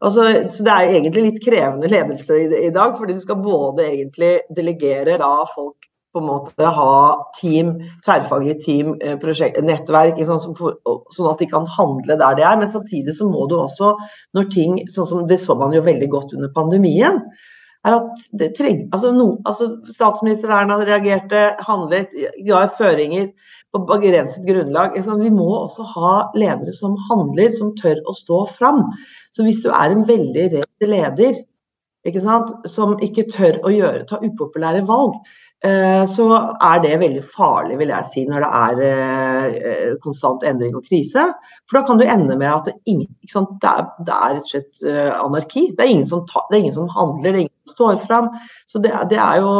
Altså, 0.00 0.24
så 0.52 0.64
Det 0.64 0.72
er 0.72 0.94
egentlig 0.94 1.24
litt 1.24 1.44
krevende 1.44 1.90
ledelse 1.90 2.36
i, 2.36 2.48
i, 2.66 2.72
dag, 2.74 2.96
fordi 2.98 3.16
du 3.16 3.22
skal 3.22 3.40
både 3.42 3.86
egentlig 3.86 4.32
delegere 4.54 5.18
da 5.20 5.32
folk 5.54 5.88
på 6.14 6.22
en 6.22 6.28
måte 6.28 6.70
ha 6.72 6.92
team, 7.36 7.74
tverrfaglig 8.04 8.56
team, 8.64 8.94
eh, 9.04 9.18
prosjekt, 9.20 9.60
nettverk, 9.64 10.16
sånn, 10.24 10.40
sånn, 10.40 11.28
at 11.30 11.42
de 11.42 11.48
kan 11.50 11.68
handle 11.76 12.16
der 12.16 12.38
de 12.38 12.46
er. 12.48 12.56
Men 12.60 12.70
samtidig 12.72 13.14
så 13.18 13.28
må 13.28 13.44
du 13.50 13.58
også, 13.58 13.92
når 14.36 14.48
ting 14.54 14.80
sånn 14.92 15.08
som 15.10 15.26
Det 15.28 15.40
så 15.40 15.56
man 15.58 15.76
jo 15.76 15.84
veldig 15.84 16.08
godt 16.14 16.34
under 16.36 16.52
pandemien. 16.54 17.22
Er 17.86 17.94
at 17.94 18.24
det 18.40 18.50
treng, 18.58 18.80
altså, 18.92 19.12
no, 19.14 19.28
altså 19.46 19.68
Statsminister 19.92 20.50
Erna 20.52 20.80
reagerte, 20.82 21.44
handlet, 21.62 22.14
ga 22.46 22.64
føringer 22.78 23.28
på 23.72 23.82
begrenset 23.86 24.46
grunnlag. 24.48 24.96
Vi 24.96 25.30
må 25.34 25.46
også 25.60 25.86
ha 25.94 26.14
ledere 26.38 26.74
som 26.74 26.96
handler, 27.08 27.52
som 27.54 27.74
tør 27.78 28.00
å 28.08 28.16
stå 28.16 28.42
fram. 28.58 28.82
Så 29.32 29.46
hvis 29.46 29.62
du 29.64 29.70
er 29.70 29.94
en 29.94 30.06
veldig 30.08 30.48
redd 30.56 30.88
leder 30.88 31.38
ikke 32.06 32.22
sant, 32.22 32.50
som 32.70 32.96
ikke 33.04 33.26
tør 33.30 33.58
å 33.66 33.72
gjøre, 33.74 34.06
ta 34.08 34.20
upopulære 34.22 34.84
valg, 34.88 35.18
så 36.06 36.24
er 36.62 36.82
det 36.84 37.00
veldig 37.00 37.22
farlig, 37.34 37.80
vil 37.80 37.90
jeg 37.90 38.06
si, 38.06 38.22
når 38.30 38.44
det 38.44 38.50
er 38.58 38.82
eh, 38.86 39.96
konstant 40.04 40.44
endring 40.46 40.76
og 40.78 40.86
krise. 40.86 41.24
For 41.66 41.80
da 41.80 41.82
kan 41.88 41.98
du 41.98 42.04
ende 42.06 42.36
med 42.38 42.52
at 42.52 42.68
det, 42.70 43.08
sant, 43.32 43.56
det, 43.62 43.72
er, 43.72 43.88
det 44.06 44.14
er, 44.14 44.36
rett 44.36 44.46
og 44.46 44.52
slett 44.52 44.84
eh, 44.86 45.10
anarki. 45.16 45.64
Det 45.72 45.82
er, 45.82 45.90
ingen 45.96 46.06
som, 46.06 46.22
ta, 46.30 46.44
det 46.46 46.60
er 46.60 46.62
ingen 46.62 46.78
som 46.78 46.92
handler, 46.94 47.26
det 47.26 47.34
er 47.34 47.44
ingen 47.48 47.66
som 47.66 47.74
står 47.74 47.98
fram. 48.06 48.30
Så 48.70 48.84
det 48.84 48.94
er 48.94 49.42
jo 49.42 49.52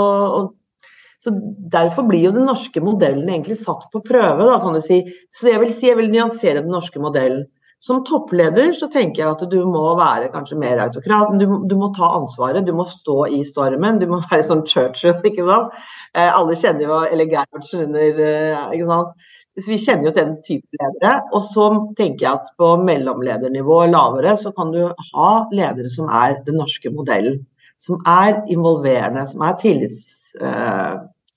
så 1.18 1.32
Derfor 1.72 2.06
blir 2.06 2.28
jo 2.28 2.30
den 2.30 2.46
norske 2.46 2.78
modellen 2.78 3.26
egentlig 3.26 3.56
satt 3.58 3.88
på 3.90 4.02
prøve. 4.06 4.44
Da, 4.46 4.60
kan 4.62 4.76
du 4.76 4.82
si. 4.82 5.00
Så 5.34 5.50
jeg 5.50 5.58
vil, 5.64 5.72
si, 5.74 5.88
jeg 5.90 5.98
vil 5.98 6.12
nyansere 6.12 6.62
den 6.62 6.70
norske 6.70 7.02
modellen. 7.02 7.48
Som 7.80 8.02
toppleder 8.04 8.72
så 8.74 8.88
tenker 8.90 9.22
jeg 9.22 9.30
at 9.36 9.42
du 9.52 9.58
må 9.70 9.84
være 9.98 10.32
kanskje 10.32 10.58
mer 10.58 10.80
autokrat. 10.82 11.30
Du, 11.38 11.46
du, 11.70 11.74
må 11.78 11.92
ta 11.94 12.10
ansvaret, 12.16 12.66
du 12.66 12.72
må 12.74 12.86
stå 12.90 13.28
i 13.36 13.44
stormen. 13.46 14.00
Du 14.02 14.08
må 14.10 14.18
være 14.30 14.46
sånn 14.46 14.64
Churchill, 14.66 15.18
ikke 15.22 15.46
sant. 15.46 15.76
Eh, 16.14 16.26
alle 16.26 16.56
kjenner 16.58 16.88
jo 16.88 17.02
Eller 17.06 17.30
Gerhardsen 17.30 17.86
under 17.86 18.22
eh, 18.24 18.64
ikke 18.74 18.88
sant. 18.90 19.28
Så 19.58 19.72
vi 19.72 19.78
kjenner 19.82 20.08
jo 20.08 20.14
til 20.14 20.26
den 20.26 20.34
type 20.46 20.80
ledere. 20.80 21.14
Og 21.34 21.44
så 21.46 21.68
tenker 21.98 22.26
jeg 22.26 22.32
at 22.32 22.50
på 22.58 22.72
mellomledernivå 22.82 23.78
lavere 23.92 24.34
så 24.38 24.52
kan 24.54 24.74
du 24.74 24.82
ha 25.12 25.30
ledere 25.54 25.90
som 25.90 26.10
er 26.10 26.40
den 26.46 26.58
norske 26.58 26.90
modellen. 26.94 27.40
Som 27.78 28.02
er 28.10 28.40
involverende, 28.50 29.22
som 29.26 29.42
er 29.46 29.58
tillits 29.58 30.32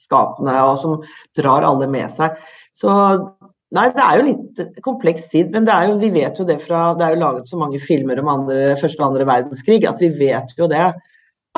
skapende, 0.02 0.56
og 0.66 0.78
som 0.82 1.02
drar 1.38 1.66
alle 1.68 1.90
med 1.90 2.10
seg. 2.14 2.38
Så 2.74 2.90
Nei, 3.72 3.86
det 3.96 4.04
er 4.04 4.20
jo 4.20 4.24
litt 4.28 4.82
kompleks 4.84 5.30
tid, 5.32 5.54
men 5.54 5.68
jo, 5.88 5.96
vi 6.02 6.10
vet 6.12 6.40
jo 6.40 6.44
det 6.48 6.58
fra 6.60 6.90
Det 7.00 7.06
er 7.06 7.16
jo 7.16 7.22
laget 7.22 7.48
så 7.48 7.60
mange 7.60 7.80
filmer 7.80 8.20
om 8.20 8.32
andre, 8.34 8.76
første 8.80 9.00
og 9.00 9.14
andre 9.14 9.28
verdenskrig 9.30 9.86
at 9.88 10.02
vi 10.04 10.12
vet 10.20 10.52
jo 10.58 10.68
det. 10.72 10.90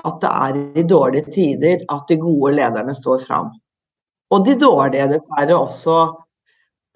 At 0.04 0.20
det 0.22 0.30
er 0.30 0.60
i 0.82 0.86
dårlige 0.90 1.34
tider 1.34 1.82
at 1.90 2.10
de 2.10 2.18
gode 2.22 2.54
lederne 2.58 2.94
står 2.98 3.26
fram. 3.26 3.50
Og 4.34 4.46
de 4.46 4.56
dårlige 4.58 5.10
dessverre 5.12 5.58
også 5.58 5.98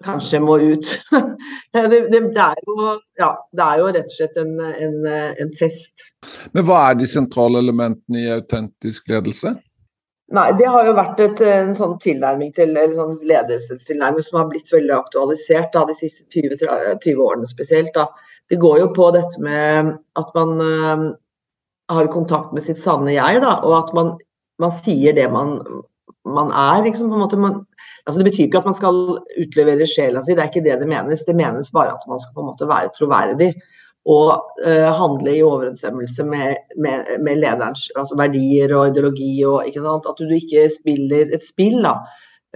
kanskje 0.06 0.40
må 0.42 0.58
ut. 0.62 0.90
det, 1.74 1.84
det, 1.90 2.08
det, 2.10 2.44
er 2.44 2.62
jo, 2.66 2.94
ja, 3.18 3.32
det, 3.50 3.64
er 3.64 3.82
jo, 3.82 3.88
rett 3.98 4.10
og 4.10 4.14
slett 4.14 4.38
en, 4.42 4.54
en, 4.70 4.98
en 5.42 5.54
test. 5.58 6.10
Men 6.54 6.66
hva 6.66 6.84
er 6.88 7.00
de 7.00 7.10
sentrale 7.10 7.62
elementene 7.62 8.22
i 8.22 8.30
autentisk 8.38 9.10
ledelse? 9.10 9.56
Nei, 10.36 10.48
det 10.58 10.66
har 10.68 10.84
jo 10.84 10.92
vært 10.92 11.20
et, 11.24 11.38
en 11.40 11.70
sånn 11.76 11.94
tilnærming 12.02 12.50
til, 12.56 12.74
eller 12.76 12.92
sånn 12.96 13.14
ledelsestilnærming 13.30 14.24
som 14.26 14.42
har 14.42 14.50
blitt 14.50 14.68
veldig 14.74 14.92
aktualisert 14.98 15.70
da, 15.72 15.86
de 15.88 15.96
siste 15.96 16.26
20, 16.34 16.58
20 17.00 17.22
årene 17.24 17.48
spesielt. 17.48 17.94
Da. 17.94 18.04
Det 18.52 18.58
går 18.60 18.82
jo 18.82 18.90
på 18.96 19.08
dette 19.16 19.40
med 19.40 19.94
at 20.20 20.34
man 20.36 20.52
uh, 20.60 21.06
har 21.88 22.10
kontakt 22.12 22.52
med 22.52 22.66
sitt 22.66 22.82
sanne 22.82 23.16
jeg, 23.16 23.40
da, 23.44 23.54
og 23.64 23.78
at 23.78 23.94
man, 23.96 24.12
man 24.60 24.74
sier 24.76 25.16
det 25.16 25.30
man, 25.32 25.56
man 26.28 26.52
er. 26.52 26.84
Liksom, 26.84 27.08
man, 27.08 27.62
altså 28.04 28.20
det 28.20 28.28
betyr 28.28 28.50
ikke 28.50 28.60
at 28.60 28.68
man 28.68 28.76
skal 28.76 29.02
utlevere 29.40 29.88
sjela 29.88 30.20
si, 30.20 30.36
det 30.36 30.44
er 30.44 30.52
ikke 30.52 30.66
det 30.68 30.76
det 30.82 30.92
menes. 30.92 31.24
Det 31.24 31.36
menes 31.40 31.72
bare 31.72 31.96
at 31.96 32.04
man 32.10 32.20
skal 32.20 32.36
på 32.36 32.44
en 32.44 32.52
måte 32.52 32.68
være 32.68 32.92
troverdig 33.00 33.54
og 34.08 34.62
uh, 34.64 34.88
handle 34.96 35.34
i 35.36 35.42
overensstemmelse 35.44 36.24
med, 36.24 36.62
med, 36.80 37.10
med, 37.20 37.42
lederens 37.42 37.88
altså 37.96 38.16
verdier 38.16 38.72
og 38.76 38.88
ideologi. 38.88 39.34
Og, 39.44 39.68
At 39.68 40.22
du 40.22 40.32
ikke 40.34 40.68
spiller 40.72 41.34
et 41.34 41.44
spill. 41.44 41.82
da. 41.84 41.98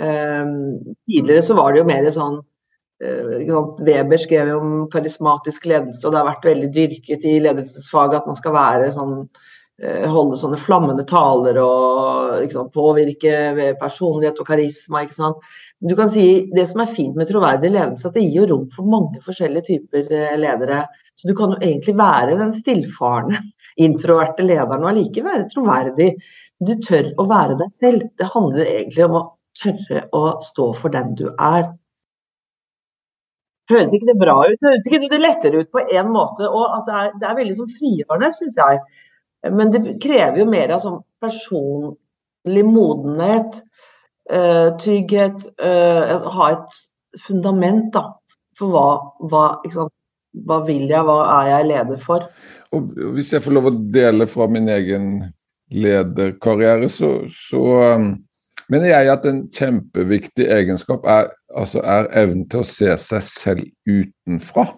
Um, 0.01 0.97
tidligere 1.05 1.43
så 1.45 1.55
var 1.59 1.73
det 1.73 1.83
jo 1.83 1.89
mer 1.91 2.09
sånn 2.15 2.39
uh, 2.41 3.83
Weber 3.85 4.21
skrev 4.21 4.49
jo 4.49 4.61
om 4.63 4.73
karismatisk 4.93 5.67
ledelse, 5.69 6.07
og 6.07 6.15
det 6.15 6.23
har 6.23 6.31
vært 6.31 6.49
veldig 6.49 6.71
dyrket 6.73 7.27
i 7.29 7.35
ledelsesfaget 7.45 8.23
at 8.23 8.31
man 8.31 8.39
skal 8.39 8.57
være 8.57 8.93
sånn 8.97 9.19
holde 9.83 10.37
sånne 10.39 10.59
flammende 10.61 11.03
taler 11.09 11.57
og 11.59 12.53
sant, 12.53 12.71
påvirke 12.75 13.75
personlighet 13.81 14.39
og 14.39 14.47
karisma. 14.47 15.03
ikke 15.03 15.17
sant? 15.17 15.49
Du 15.83 15.97
kan 15.99 16.11
si, 16.11 16.49
Det 16.55 16.69
som 16.71 16.85
er 16.85 16.95
fint 16.95 17.17
med 17.19 17.29
troverdig 17.31 17.73
ledelse, 17.73 18.09
at 18.09 18.15
det 18.15 18.23
gir 18.23 18.43
jo 18.43 18.49
rom 18.53 18.69
for 18.71 18.87
mange 18.87 19.23
forskjellige 19.25 19.67
typer 19.73 20.39
ledere. 20.39 20.85
Så 21.19 21.29
du 21.29 21.35
kan 21.35 21.55
jo 21.55 21.61
egentlig 21.61 21.97
være 21.99 22.39
den 22.39 22.55
stillfarende, 22.55 23.43
introverte 23.87 24.47
lederen 24.47 24.85
og 24.85 24.93
allikevel 24.93 25.43
være 25.43 25.51
troverdig. 25.51 26.11
Du 26.63 26.75
tør 26.87 27.13
å 27.19 27.27
være 27.27 27.59
deg 27.59 27.71
selv. 27.75 28.09
Det 28.19 28.31
handler 28.35 28.67
egentlig 28.67 29.07
om 29.09 29.19
å 29.19 29.29
tørre 29.59 30.07
å 30.15 30.25
stå 30.45 30.73
for 30.79 30.95
den 30.95 31.17
du 31.19 31.29
er. 31.33 31.73
Høres 33.71 33.95
ikke 33.95 34.11
det 34.11 34.19
bra 34.21 34.37
ut? 34.47 34.59
Høres 34.65 34.89
ikke 34.89 35.09
det 35.11 35.21
lettere 35.23 35.63
ut 35.63 35.71
på 35.73 35.83
en 35.83 36.13
måte? 36.13 36.49
Og 36.49 36.77
at 36.79 36.87
det 36.89 36.99
er, 37.01 37.11
det 37.21 37.29
er 37.29 37.39
veldig 37.39 37.57
sånn 37.59 37.75
frigjørende, 37.79 38.31
syns 38.37 38.59
jeg. 38.61 38.81
Men 39.51 39.73
det 39.75 39.97
krever 40.03 40.43
jo 40.43 40.47
mer 40.51 40.75
av 40.75 40.83
sånn 40.85 41.01
personlig 41.23 42.65
modenhet, 42.67 43.63
uh, 44.31 44.71
trygghet, 44.79 45.49
uh, 45.63 46.29
ha 46.37 46.51
et 46.55 46.79
fundament 47.27 47.91
da, 47.95 48.07
for 48.59 48.75
hva, 48.75 48.87
hva 49.27 49.47
hva 50.33 50.63
vil 50.67 50.89
jeg, 50.89 51.05
hva 51.05 51.19
er 51.43 51.49
jeg 51.51 51.69
leder 51.71 52.01
for? 52.01 52.27
Og 52.73 52.93
Hvis 53.17 53.33
jeg 53.35 53.45
får 53.45 53.57
lov 53.57 53.69
å 53.69 53.77
dele 53.95 54.29
fra 54.31 54.49
min 54.51 54.71
egen 54.73 55.09
lederkarriere, 55.73 56.89
så, 56.93 57.15
så 57.33 57.63
um, 57.97 58.13
mener 58.73 58.93
jeg 58.93 59.11
at 59.13 59.27
en 59.29 59.43
kjempeviktig 59.53 60.49
egenskap 60.53 61.07
er, 61.09 61.33
altså 61.57 61.85
er 61.85 62.11
evnen 62.25 62.47
til 62.53 62.65
å 62.65 62.69
se 62.69 62.97
seg 63.01 63.27
selv 63.29 63.69
utenfra. 63.89 64.71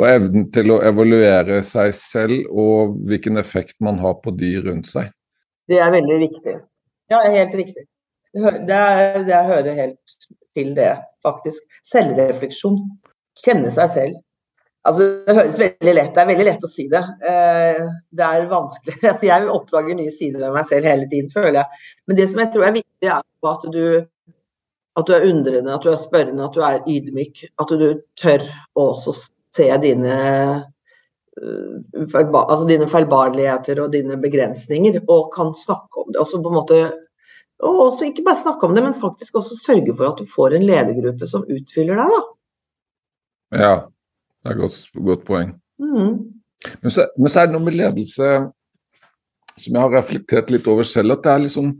Og 0.00 0.06
evnen 0.08 0.48
til 0.54 0.72
å 0.74 0.80
evaluere 0.82 1.60
seg 1.66 1.92
selv 1.94 2.48
og 2.50 2.96
hvilken 3.06 3.38
effekt 3.38 3.76
man 3.84 4.00
har 4.02 4.16
på 4.24 4.34
de 4.34 4.56
rundt 4.64 4.90
seg. 4.90 5.12
Det 5.70 5.78
er 5.80 5.92
veldig 5.94 6.16
viktig. 6.24 6.54
Ja, 7.12 7.20
helt 7.30 7.54
riktig. 7.54 7.86
Det, 8.34 8.74
er, 8.74 9.20
det 9.22 9.42
hører 9.46 9.76
helt 9.78 10.16
til 10.54 10.72
det, 10.74 10.96
faktisk. 11.22 11.62
Selvrefleksjon. 11.86 12.80
Kjenne 13.44 13.70
seg 13.74 13.92
selv. 13.92 14.22
Altså, 14.84 15.06
det 15.24 15.34
høres 15.34 15.58
veldig 15.58 15.92
lett 15.96 16.10
Det 16.12 16.20
er 16.20 16.28
veldig 16.28 16.46
lett 16.46 16.66
å 16.66 16.70
si 16.70 16.84
det. 16.92 17.00
Eh, 17.30 17.78
det 18.14 18.26
er 18.26 18.48
vanskelig. 18.50 18.96
Altså, 19.12 19.28
jeg 19.30 19.52
oppdager 19.52 19.98
nye 20.00 20.12
sider 20.14 20.42
ved 20.42 20.56
meg 20.58 20.66
selv 20.68 20.90
hele 20.90 21.06
tiden, 21.12 21.30
føler 21.32 21.62
jeg. 21.62 21.86
Men 22.08 22.18
det 22.18 22.26
som 22.32 22.42
jeg 22.42 22.52
tror 22.54 22.66
er 22.66 22.76
viktig, 22.80 23.08
er 23.08 23.54
at 23.54 23.64
du, 23.76 23.86
at 25.00 25.08
du 25.08 25.14
er 25.16 25.28
undrende, 25.30 25.72
at 25.78 25.86
du 25.86 25.92
er 25.94 26.02
spørrende, 26.02 26.44
at 26.44 26.58
du 26.58 26.66
er 26.66 26.82
ydmyk. 26.90 27.46
At 27.62 27.72
du 27.72 27.88
tør 28.20 28.44
å 28.74 28.90
også 28.90 29.16
se 29.54 29.68
dine, 29.82 30.18
eh, 31.38 32.18
altså 32.18 32.66
dine 32.68 32.88
feilbarligheter 32.90 33.82
og 33.84 33.92
dine 33.94 34.18
begrensninger, 34.20 35.00
og 35.08 35.32
kan 35.34 35.54
snakke 35.54 36.04
om 36.04 36.12
det. 36.12 36.20
Altså 36.22 36.42
på 36.42 36.52
en 36.52 36.58
måte, 36.58 36.80
og 37.64 37.80
også 37.88 38.08
ikke 38.10 38.26
bare 38.26 38.42
snakke 38.42 38.66
om 38.66 38.74
det, 38.74 38.84
men 38.84 39.00
faktisk 39.00 39.38
også 39.40 39.58
sørge 39.60 39.96
for 39.96 40.10
at 40.10 40.20
du 40.20 40.26
får 40.28 40.56
en 40.56 40.66
ledergruppe 40.66 41.28
som 41.30 41.46
utfyller 41.46 42.00
deg. 42.00 42.16
da. 42.16 42.22
Ja, 43.54 43.74
det 44.42 44.50
er 44.50 44.56
et 44.56 44.62
godt, 44.64 44.78
godt 45.06 45.24
poeng. 45.28 45.54
Mm. 45.78 46.14
Men, 46.82 46.90
så, 46.90 47.06
men, 47.18 47.28
så, 47.28 47.40
er 47.40 47.48
det 47.48 47.54
noe 47.54 47.66
med 47.66 47.76
ledelse 47.78 48.30
som 49.54 49.76
jeg 49.76 49.80
har 49.80 49.92
reflektert 49.94 50.50
litt 50.50 50.66
over 50.70 50.86
selv. 50.88 51.14
at 51.14 51.22
Det 51.22 51.32
er 51.32 51.44
liksom, 51.44 51.70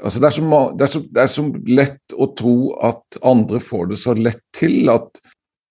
altså 0.00 0.22
det, 0.22 0.28
er 0.30 0.36
så, 0.36 0.62
det, 0.76 0.86
er 0.86 0.92
så, 0.94 1.02
det 1.10 1.22
er 1.22 1.32
så 1.34 1.44
lett 1.68 2.16
å 2.16 2.30
tro 2.38 2.56
at 2.88 3.20
andre 3.26 3.60
får 3.60 3.90
det 3.92 4.00
så 4.00 4.14
lett 4.16 4.42
til. 4.56 4.88
at 4.92 5.20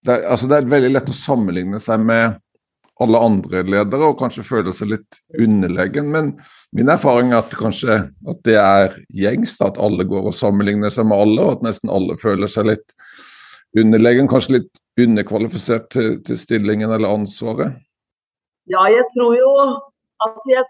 Det 0.06 0.16
er, 0.16 0.28
altså 0.32 0.48
det 0.48 0.60
er 0.60 0.70
veldig 0.72 0.94
lett 0.94 1.12
å 1.12 1.16
sammenligne 1.18 1.82
seg 1.84 2.04
med 2.08 2.38
alle 3.00 3.20
andre 3.24 3.64
ledere, 3.64 4.10
og 4.10 4.20
kanskje 4.20 4.44
føle 4.44 4.74
seg 4.76 4.92
litt 4.94 5.20
underlegen. 5.40 6.10
Men 6.12 6.34
min 6.76 6.92
erfaring 6.92 7.32
er 7.32 7.42
at 7.44 7.56
kanskje 7.56 7.96
at 8.28 8.42
det 8.48 8.58
er 8.60 8.98
gjengs, 9.16 9.56
at 9.64 9.80
alle 9.80 10.04
går 10.08 10.28
og 10.32 10.36
sammenligner 10.36 10.92
seg 10.92 11.08
med 11.08 11.24
alle, 11.24 11.46
og 11.46 11.58
at 11.58 11.66
nesten 11.70 11.92
alle 11.94 12.20
føler 12.20 12.52
seg 12.52 12.68
litt 12.74 12.96
underlegen, 13.80 14.28
kanskje 14.32 14.58
litt 14.58 14.84
underkvalifisert 15.00 15.88
til, 15.96 16.18
til 16.28 16.40
stillingen 16.40 16.92
eller 16.92 17.16
ansvaret. 17.22 17.80
Ja, 18.70 18.84
jeg 18.92 19.06
tror 19.16 19.36
jo 19.38 19.50
altså 20.20 20.52
jeg, 20.52 20.66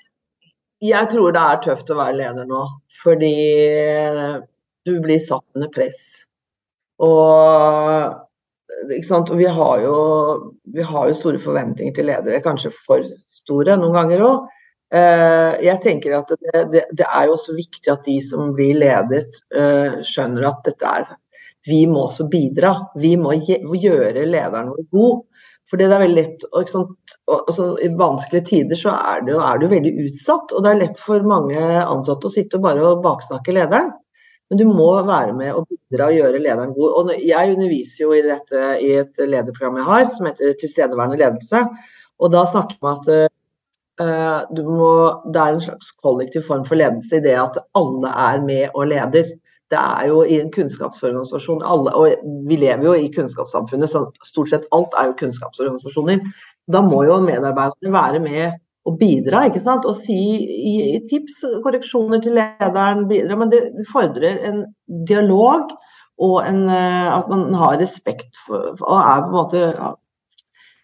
jeg 0.85 1.09
tror 1.11 1.33
det 1.35 1.43
er 1.43 1.61
tøft 1.65 1.89
å 1.89 1.97
være 1.99 2.17
leder 2.19 2.49
nå, 2.49 2.61
fordi 3.01 3.33
du 4.85 4.93
blir 5.01 5.21
satt 5.23 5.45
under 5.57 5.71
press. 5.73 6.03
Og 7.03 8.28
vi 8.87 9.45
har, 9.45 9.81
jo, 9.83 9.95
vi 10.63 10.81
har, 10.81 11.07
jo, 11.09 11.17
store 11.17 11.41
forventninger 11.41 11.95
til 11.95 12.09
ledere, 12.09 12.41
kanskje 12.43 12.71
for 12.75 13.05
store 13.41 13.77
noen 13.79 13.95
ganger 13.97 14.25
òg. 14.25 14.47
Eh, 14.89 15.59
jeg 15.67 15.81
tenker 15.83 16.15
at 16.17 16.31
det, 16.33 16.61
det, 16.73 16.83
det, 16.97 17.05
er 17.05 17.27
jo 17.27 17.35
også 17.35 17.53
viktig 17.53 17.91
at 17.93 18.07
de 18.07 18.17
som 18.25 18.53
blir 18.57 18.79
ledet, 18.79 19.41
eh, 19.53 19.99
skjønner 20.05 20.47
at 20.49 20.63
dette 20.65 20.93
er 21.01 21.11
Vi 21.67 21.83
må 21.91 22.07
også 22.07 22.29
bidra. 22.31 22.71
Vi 22.95 23.15
må 23.19 23.35
gjøre 23.35 24.25
lederen 24.25 24.71
vår 24.71 24.85
god. 24.95 25.25
For 25.69 25.77
det 25.77 25.85
er 25.85 26.01
veldig 26.01 26.17
lett, 26.17 26.43
og, 26.49 26.71
og 27.29 27.49
så, 27.53 27.65
I 27.85 27.91
vanskelige 27.93 28.47
tider 28.47 28.79
så 28.79 28.95
er 28.95 29.21
du 29.27 29.67
veldig 29.69 29.91
utsatt, 30.07 30.55
og 30.55 30.63
det 30.65 30.71
er 30.71 30.79
lett 30.79 30.97
for 30.97 31.21
mange 31.29 31.59
ansatte 31.83 32.25
å 32.25 32.33
sitte 32.33 32.57
og 32.57 32.65
bare 32.65 32.95
baksnakke 33.03 33.53
lederen. 33.53 33.91
Men 34.49 34.61
du 34.61 34.65
må 34.69 34.89
være 35.05 35.33
med 35.37 35.53
og 35.53 35.67
bidra 35.69 36.07
og 36.09 36.15
gjøre 36.17 36.41
lederen 36.41 36.73
god. 36.73 36.93
Og 36.97 37.11
jeg 37.21 37.55
underviser 37.55 38.03
jo 38.03 38.13
i, 38.17 38.23
dette, 38.25 38.61
i 38.81 38.93
et 39.03 39.19
lederprogram 39.21 39.77
jeg 39.77 39.89
har, 39.89 40.07
som 40.15 40.29
heter 40.29 40.55
Tilstedeværende 40.57 41.19
ledelse. 41.21 41.61
Og 42.19 42.33
da 42.33 42.45
snakker 42.49 42.79
vi 42.81 42.93
at 42.95 43.11
uh, 44.01 44.63
må, 44.65 44.93
det 45.29 45.43
er 45.43 45.53
en 45.53 45.67
slags 45.67 45.91
kollektiv 46.01 46.47
form 46.47 46.65
for 46.65 46.79
ledelse 46.79 47.19
i 47.19 47.23
det 47.23 47.37
at 47.37 47.61
alle 47.77 48.09
er 48.09 48.41
med 48.47 48.73
og 48.73 48.89
leder. 48.89 49.29
Det 49.69 49.77
er 49.77 50.07
jo 50.09 50.23
i 50.25 50.39
en 50.41 50.49
kunnskapsorganisasjon 50.49 51.61
alle, 51.61 51.93
og 51.93 52.31
Vi 52.49 52.57
lever 52.57 52.87
jo 52.87 52.93
i 52.97 53.11
kunnskapssamfunnet, 53.13 53.91
så 53.91 54.07
stort 54.25 54.49
sett 54.49 54.65
alt 54.73 54.97
er 54.97 55.11
jo 55.11 55.19
kunnskapsorganisasjoner. 55.19 56.25
Da 56.73 56.81
må 56.81 57.03
jo 57.05 57.19
medarbeiderne 57.21 57.93
være 57.93 58.23
med 58.23 58.57
å 58.87 58.95
bidra, 58.99 59.45
ikke 59.49 59.61
sant. 59.63 59.87
Og 59.89 59.99
si 60.05 60.17
gi 60.17 60.99
tips, 61.09 61.41
korreksjoner 61.65 62.23
til 62.23 62.37
lederen, 62.39 63.07
bidra. 63.09 63.37
Men 63.39 63.53
det 63.53 63.63
fordrer 63.91 64.43
en 64.49 64.63
dialog 65.09 65.73
og 66.19 66.37
en, 66.43 66.65
eh, 66.69 67.09
at 67.15 67.27
man 67.31 67.53
har 67.55 67.79
respekt 67.79 68.39
for 68.45 68.75
og 68.75 68.95
er 68.99 69.21
på 69.23 69.29
en 69.29 69.35
måte 69.37 69.65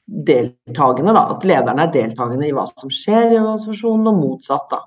deltakende, 0.06 1.14
da. 1.16 1.30
At 1.36 1.46
lederen 1.48 1.82
er 1.82 1.94
deltakende 1.94 2.48
i 2.48 2.54
hva 2.56 2.68
som 2.70 2.92
skjer 2.94 3.34
i 3.34 3.40
organisasjonen, 3.40 4.12
og 4.12 4.22
motsatt, 4.22 4.70
da. 4.72 4.84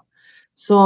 Så 0.59 0.79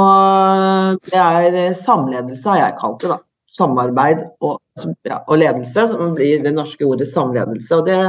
det 1.09 1.19
er 1.19 1.73
samledelse, 1.77 2.49
har 2.49 2.59
jeg 2.61 2.79
kalt 2.81 2.99
det, 3.01 3.13
da. 3.15 3.21
Samarbeid 3.53 4.23
og, 4.41 4.57
ja, 5.05 5.19
og 5.27 5.37
ledelse, 5.37 5.85
som 5.91 6.15
blir 6.17 6.41
det 6.41 6.55
norske 6.55 6.85
ordet 6.87 7.05
samledelse. 7.11 7.77
Og 7.77 7.85
det, 7.85 7.99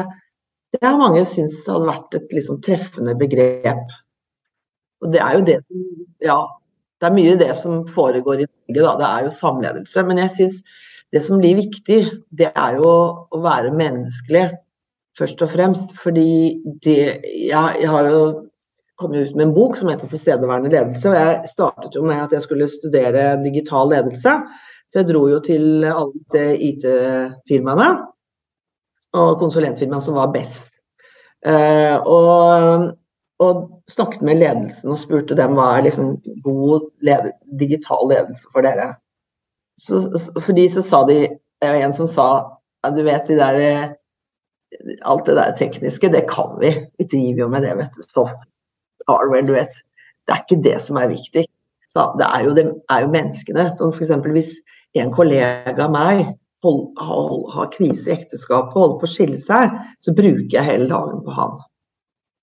det 0.73 0.81
har 0.81 0.97
mange 0.97 1.21
syntes 1.29 1.67
hadde 1.69 1.91
vært 1.91 2.17
et 2.17 2.33
liksom 2.33 2.63
treffende 2.65 3.13
begrep. 3.21 3.93
Og 5.05 5.13
det 5.13 5.21
er 5.23 5.39
jo 5.39 5.47
det 5.47 5.61
som 5.67 5.85
Ja, 6.25 6.41
det 7.01 7.11
er 7.11 7.17
mye 7.19 7.37
det 7.37 7.53
som 7.61 7.85
foregår 7.91 8.45
i 8.45 8.49
Norge, 8.49 8.81
da. 8.81 8.97
Det 9.01 9.09
er 9.11 9.27
jo 9.27 9.37
samledelse. 9.37 10.05
Men 10.09 10.23
jeg 10.25 10.35
syns 10.39 10.61
det 11.13 11.23
som 11.23 11.39
blir 11.39 11.59
viktig, 11.61 12.01
det 12.33 12.51
er 12.51 12.79
jo 12.81 12.91
å 13.31 13.41
være 13.45 13.75
menneskelig, 13.77 14.49
først 15.19 15.45
og 15.45 15.53
fremst. 15.53 15.95
Fordi 16.01 16.63
det 16.83 16.97
Jeg, 16.97 17.77
jeg 17.83 17.91
har 17.91 18.11
jo 18.11 18.25
kommet 18.97 19.29
ut 19.29 19.37
med 19.37 19.49
en 19.49 19.55
bok 19.55 19.77
som 19.77 19.89
heter 19.89 20.07
'Tilstedeværende 20.07 20.71
ledelse'. 20.71 21.09
Og 21.11 21.15
jeg 21.15 21.51
startet 21.51 21.95
jo 21.95 22.03
med 22.03 22.23
at 22.23 22.33
jeg 22.33 22.43
skulle 22.43 22.69
studere 22.69 23.43
digital 23.43 23.91
ledelse. 23.91 24.41
Så 24.89 25.01
jeg 25.01 25.09
dro 25.09 25.29
jo 25.29 25.41
til 25.41 25.85
alle 25.85 26.13
disse 26.13 26.43
IT-firmaene 26.69 27.89
og 29.15 29.39
konsulentfirmaene 29.39 30.01
som 30.01 30.15
var 30.15 30.33
best. 30.33 30.75
Uh, 31.47 31.99
og 32.07 32.95
og 33.45 33.65
snakket 33.91 34.25
med 34.27 34.41
ledelsen 34.41 34.93
og 34.95 35.01
spurte 35.01 35.37
dem 35.39 35.57
hva 35.59 35.71
er 35.77 35.87
liksom 35.87 36.15
god 36.45 36.87
leder, 37.05 37.35
digital 37.61 38.09
ledelse 38.11 38.49
for 38.53 38.67
dere. 38.67 38.95
Så, 39.81 40.01
for 40.39 40.55
de 40.57 40.69
så 40.71 40.85
sa 40.85 41.03
de 41.09 41.25
En 41.65 41.95
som 41.97 42.07
sa 42.11 42.27
ja, 42.85 42.91
du 42.93 43.01
vet 43.07 43.27
de 43.27 43.39
der 43.39 43.95
Alt 45.09 45.27
det 45.27 45.37
der 45.39 45.55
tekniske, 45.57 46.11
det 46.13 46.27
kan 46.29 46.59
vi. 46.61 46.75
Vi 46.99 47.07
driver 47.07 47.45
jo 47.45 47.49
med 47.49 47.63
det, 47.63 47.77
vet 47.79 47.95
du. 47.97 48.03
Så 48.03 48.27
hardware, 49.09 49.47
du 49.47 49.53
vet. 49.55 49.77
Det 50.27 50.35
er 50.35 50.43
ikke 50.43 50.65
det 50.65 50.81
som 50.83 50.99
er 50.99 51.13
viktig. 51.13 51.45
Så 51.95 52.09
det 52.19 52.27
er 52.27 52.43
jo, 52.43 52.55
det 52.59 52.65
er 52.91 53.05
jo 53.05 53.13
menneskene. 53.13 53.69
Som 53.77 53.93
f.eks. 53.95 54.11
hvis 54.35 54.51
en 54.99 55.13
kollega 55.15 55.87
av 55.87 55.95
meg 55.95 56.25
har 56.65 57.71
krise 57.75 58.09
i 58.09 58.15
ekteskapet 58.17 58.75
og 58.75 58.81
holder 58.81 58.99
på 59.01 59.09
å 59.09 59.13
skille 59.15 59.39
seg, 59.41 59.79
så 60.03 60.15
bruker 60.17 60.57
jeg 60.57 60.67
hele 60.67 60.89
dagen 60.91 61.23
på 61.25 61.35
han. 61.37 61.59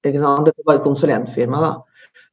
Dette 0.06 0.66
var 0.66 0.78
et 0.78 0.86
konsulentfirma, 0.86 1.62
da. 1.62 1.74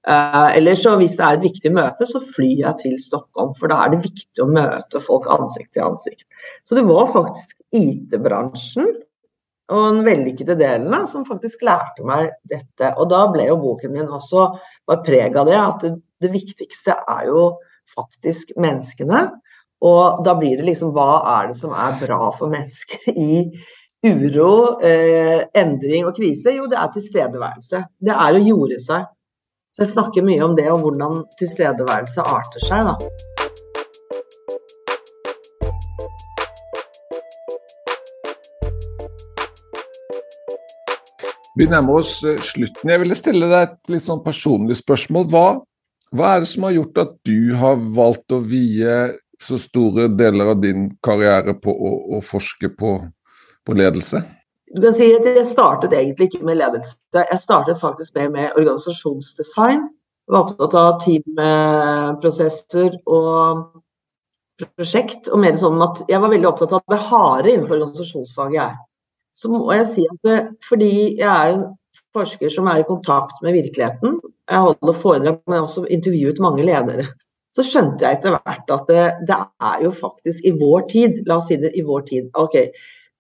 Uh, 0.09 0.57
eller 0.57 0.79
så 0.79 0.95
hvis 0.97 1.17
det 1.19 1.25
er 1.25 1.37
et 1.37 1.45
viktig 1.45 1.73
møte, 1.75 2.07
så 2.09 2.21
flyr 2.23 2.63
jeg 2.63 2.81
til 2.81 2.95
Stockholm. 3.03 3.53
For 3.59 3.71
da 3.71 3.83
er 3.85 3.93
det 3.93 4.07
viktig 4.07 4.45
å 4.45 4.49
møte 4.49 5.03
folk 5.05 5.29
ansikt 5.35 5.75
til 5.77 5.85
ansikt. 5.91 6.25
Så 6.65 6.79
det 6.79 6.87
var 6.89 7.11
faktisk 7.13 7.57
IT-bransjen 7.77 8.89
og 9.69 9.83
den 9.93 10.05
vellykkede 10.07 10.57
delen 10.57 10.89
da, 10.95 11.03
som 11.09 11.27
faktisk 11.29 11.65
lærte 11.67 12.05
meg 12.09 12.31
dette. 12.49 12.95
Og 12.97 13.11
da 13.13 13.27
ble 13.33 13.51
jo 13.51 13.59
boken 13.61 13.93
min 13.93 14.09
også 14.09 14.47
var 14.89 15.03
preg 15.05 15.37
av 15.37 15.49
det, 15.51 15.59
at 15.61 15.85
det, 15.85 15.93
det 16.25 16.33
viktigste 16.33 16.97
er 17.05 17.27
jo 17.29 17.43
faktisk 17.93 18.55
menneskene. 18.57 19.27
Og 19.85 20.25
da 20.27 20.35
blir 20.39 20.57
det 20.59 20.67
liksom 20.67 20.95
hva 20.97 21.21
er 21.37 21.51
det 21.51 21.59
som 21.61 21.75
er 21.77 21.99
bra 22.01 22.31
for 22.35 22.51
mennesker 22.51 23.13
i 23.13 23.43
uro, 24.07 24.81
eh, 24.81 25.47
endring 25.55 26.07
og 26.07 26.15
krise? 26.17 26.55
Jo, 26.55 26.67
det 26.71 26.79
er 26.79 26.93
tilstedeværelse. 26.95 27.85
Det 28.01 28.15
er 28.15 28.37
å 28.39 28.45
jorde 28.45 28.79
seg. 28.81 29.09
Så 29.75 29.85
jeg 29.85 29.93
snakker 29.95 30.23
mye 30.27 30.43
om 30.43 30.55
det, 30.59 30.69
og 30.71 30.81
hvordan 30.83 31.25
tilstedeværelse 31.39 32.23
arter 32.23 32.63
seg. 32.63 32.87
da. 32.87 32.97
Vi 41.59 41.67
nærmer 41.67 41.99
oss 41.99 42.23
eh, 42.23 42.39
slutten. 42.39 42.91
Jeg 42.91 43.03
ville 43.03 43.19
stille 43.19 43.51
deg 43.51 43.67
et 43.67 43.95
litt 43.97 44.07
sånn 44.07 44.23
personlig 44.23 44.79
spørsmål. 44.79 45.27
Hva, 45.33 45.47
hva 46.15 46.35
er 46.35 46.45
det 46.45 46.51
som 46.53 46.69
har 46.69 46.77
gjort 46.77 47.01
at 47.03 47.17
du 47.27 47.55
har 47.59 47.81
valgt 47.99 48.31
å 48.31 48.39
vie 48.47 48.99
så 49.43 49.59
store 49.59 50.07
deler 50.15 50.53
av 50.55 50.61
din 50.63 50.87
karriere 51.03 51.57
på 51.59 51.75
å, 51.75 51.95
å 52.19 52.23
forske 52.23 52.71
på 52.79 53.01
på 53.69 53.77
ledelse? 53.77 54.23
Du 54.75 54.83
kan 54.83 54.97
si 54.97 55.07
at 55.17 55.27
Jeg 55.29 55.47
startet 55.49 55.95
egentlig 55.97 56.29
ikke 56.29 56.45
med 56.45 56.59
ledelse. 56.61 56.99
Jeg 57.15 57.41
startet 57.41 57.81
faktisk 57.81 58.17
mer 58.19 58.33
med 58.33 58.57
organisasjonsdesign. 58.57 59.87
Jeg 60.29 60.35
var 60.35 60.45
opptatt 60.45 60.75
av 60.77 60.99
teamprosesser 61.05 62.99
og 63.07 63.63
prosjekt. 64.77 65.29
og 65.33 65.41
mer 65.41 65.57
sånn 65.57 65.81
at 65.85 66.05
Jeg 66.09 66.21
var 66.21 66.35
veldig 66.35 66.51
opptatt 66.51 66.73
av 66.77 66.83
det 66.89 67.01
harde 67.09 67.53
innenfor 67.53 67.79
organisasjonsfaget. 67.79 68.61
Jeg. 68.61 68.77
Så 69.33 69.49
må 69.53 69.73
jeg 69.73 69.87
si 69.87 70.05
at 70.11 70.19
det, 70.27 70.39
fordi 70.69 71.17
jeg 71.21 71.29
er 71.29 71.55
en 71.55 71.65
forsker 72.17 72.51
som 72.53 72.67
er 72.67 72.83
i 72.83 72.89
kontakt 72.89 73.41
med 73.45 73.55
virkeligheten, 73.55 74.19
jeg 74.49 74.65
holder 74.65 74.97
foredrag, 74.97 75.41
men 75.47 75.55
jeg 75.55 75.61
har 75.61 75.69
også 75.69 75.85
intervjuet 75.95 76.41
mange 76.43 76.65
ledere, 76.67 77.05
så 77.55 77.65
skjønte 77.65 78.05
jeg 78.05 78.19
etter 78.19 78.35
hvert 78.35 78.73
at 78.75 78.91
det, 78.91 79.05
det, 79.29 79.39
er 79.71 79.85
jo 79.85 79.93
faktisk 79.95 80.45
i 80.49 80.55
vår 80.59 80.87
tid, 80.91 81.21
la 81.29 81.39
oss 81.39 81.49
si 81.51 81.59
det 81.61 81.73
i 81.77 81.85
vår 81.87 82.07
tid. 82.09 82.31
ok, 82.35 82.57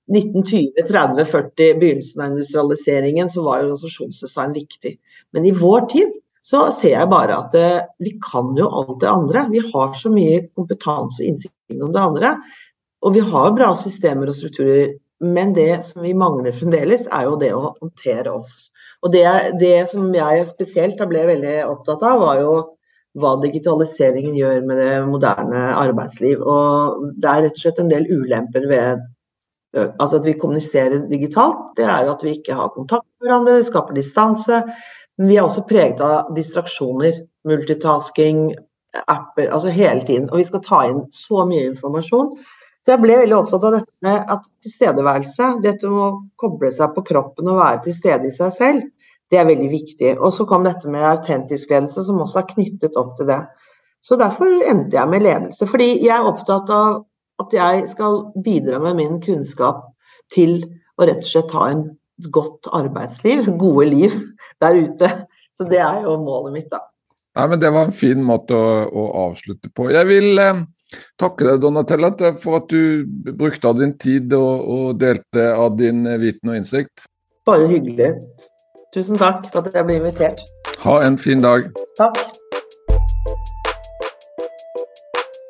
1920, 0.08 0.86
30, 0.88 1.24
40, 1.28 1.74
begynnelsen 1.80 2.22
av 2.22 2.30
industrialiseringen, 2.32 3.28
så 3.28 3.44
var 3.44 3.64
organisasjonsdesign 3.64 4.54
viktig. 4.56 4.94
Men 5.36 5.46
i 5.46 5.52
vår 5.52 5.88
tid 5.92 6.14
så 6.48 6.68
ser 6.72 6.94
jeg 6.94 7.10
bare 7.10 7.36
at 7.42 7.56
eh, 7.58 7.82
vi 8.00 8.14
kan 8.24 8.54
jo 8.56 8.70
alt 8.80 9.00
det 9.02 9.10
andre. 9.10 9.44
Vi 9.52 9.60
har 9.72 9.92
så 9.98 10.12
mye 10.12 10.46
kompetanse 10.56 11.20
og 11.20 11.28
innsikt 11.28 11.82
om 11.84 11.92
det 11.92 12.00
andre. 12.00 12.32
Og 13.04 13.14
vi 13.14 13.22
har 13.22 13.52
bra 13.54 13.74
systemer 13.78 14.30
og 14.30 14.38
strukturer, 14.38 14.96
men 15.20 15.52
det 15.54 15.84
som 15.86 16.02
vi 16.06 16.14
mangler 16.16 16.54
fremdeles, 16.54 17.04
er 17.12 17.26
jo 17.26 17.36
det 17.40 17.52
å 17.54 17.74
håndtere 17.76 18.32
oss. 18.32 18.70
Og 19.02 19.12
det, 19.14 19.26
det 19.60 19.84
som 19.90 20.08
jeg 20.14 20.48
spesielt 20.48 21.00
ble 21.10 21.26
veldig 21.28 21.60
opptatt 21.68 22.02
av, 22.06 22.22
var 22.22 22.40
jo 22.42 22.52
hva 23.18 23.34
digitaliseringen 23.42 24.36
gjør 24.38 24.64
med 24.66 24.80
det 24.80 24.94
moderne 25.08 25.62
arbeidsliv. 25.78 26.42
Og 26.42 27.06
det 27.18 27.30
er 27.30 27.46
rett 27.46 27.58
og 27.58 27.64
slett 27.64 27.80
en 27.82 27.92
del 27.92 28.06
ulemper 28.10 28.66
ved 28.70 29.06
altså 29.76 30.16
at 30.16 30.26
vi 30.26 30.36
kommuniserer 30.38 31.02
digitalt, 31.10 31.74
det 31.76 31.84
er 31.84 32.08
at 32.08 32.22
vi 32.24 32.36
ikke 32.38 32.56
har 32.56 32.72
kontakt 32.74 33.06
med 33.18 33.28
hverandre, 33.28 33.64
skaper 33.66 33.96
distanse. 33.96 34.62
Men 35.18 35.28
vi 35.28 35.36
er 35.36 35.44
også 35.44 35.66
preget 35.68 36.00
av 36.04 36.30
distraksjoner, 36.36 37.18
multitasking, 37.48 38.52
apper, 39.08 39.50
altså 39.50 39.68
hele 39.74 40.00
tiden. 40.06 40.30
Og 40.30 40.40
vi 40.40 40.46
skal 40.48 40.62
ta 40.64 40.84
inn 40.88 41.02
så 41.14 41.44
mye 41.48 41.72
informasjon. 41.72 42.32
Så 42.84 42.94
jeg 42.94 43.02
ble 43.02 43.18
veldig 43.20 43.36
opptatt 43.36 43.66
av 43.68 43.74
dette 43.76 44.06
med 44.06 44.30
at 44.32 44.46
tilstedeværelse, 44.64 45.48
dette 45.64 45.90
med 45.90 46.04
å 46.06 46.12
koble 46.40 46.70
seg 46.72 46.94
på 46.94 47.04
kroppen 47.10 47.50
og 47.50 47.58
være 47.60 47.82
til 47.84 47.96
stede 47.98 48.30
i 48.30 48.34
seg 48.34 48.54
selv, 48.54 48.86
Det 49.28 49.36
er 49.36 49.44
veldig 49.44 49.68
viktig. 49.68 50.14
Og 50.24 50.30
så 50.32 50.46
kom 50.48 50.62
dette 50.64 50.88
med 50.88 51.04
autentisk 51.04 51.68
ledelse, 51.68 52.00
som 52.06 52.22
også 52.24 52.38
er 52.40 52.46
knyttet 52.48 52.94
opp 52.96 53.10
til 53.18 53.26
det. 53.28 53.42
Så 54.00 54.16
derfor 54.16 54.48
endte 54.64 54.96
jeg 54.96 55.08
med 55.08 55.20
ledelse. 55.20 55.66
Fordi 55.68 55.88
jeg 56.00 56.14
er 56.14 56.24
opptatt 56.30 56.70
av 56.72 57.02
at 57.42 57.54
jeg 57.54 57.86
skal 57.90 58.20
bidra 58.44 58.80
med 58.82 58.98
min 58.98 59.18
kunnskap 59.22 59.86
til 60.34 60.60
å 60.98 61.06
rett 61.08 61.22
og 61.22 61.30
slett 61.30 61.54
ha 61.56 61.68
en 61.72 61.84
godt 62.34 62.70
arbeidsliv, 62.74 63.46
gode 63.64 63.88
liv 63.92 64.14
der 64.62 64.80
ute. 64.82 65.12
Så 65.58 65.66
det 65.70 65.82
er 65.82 66.02
jo 66.06 66.18
målet 66.22 66.54
mitt, 66.54 66.70
da. 66.70 66.84
Nei, 67.38 67.46
men 67.52 67.60
Det 67.60 67.70
var 67.70 67.86
en 67.86 67.94
fin 67.94 68.22
måte 68.24 68.56
å, 68.56 68.82
å 68.86 69.04
avslutte 69.28 69.70
på. 69.74 69.90
Jeg 69.94 70.08
vil 70.08 70.40
eh, 70.42 70.64
takke 71.20 71.46
deg, 71.46 71.60
Donatella, 71.62 72.10
for 72.42 72.58
at 72.58 72.70
du 72.72 73.06
brukte 73.30 73.70
av 73.70 73.78
din 73.78 73.94
tid 73.98 74.34
og, 74.34 74.66
og 74.66 74.98
delte 75.02 75.52
av 75.54 75.76
din 75.78 76.02
viten 76.18 76.50
og 76.50 76.58
innsikt. 76.58 77.06
Bare 77.46 77.68
hyggelig. 77.70 78.16
Tusen 78.94 79.20
takk 79.20 79.46
for 79.52 79.68
at 79.68 79.76
jeg 79.76 79.86
ble 79.86 80.00
invitert. 80.00 80.42
Ha 80.82 80.98
en 81.06 81.18
fin 81.20 81.42
dag. 81.42 81.70
Takk. 82.00 82.47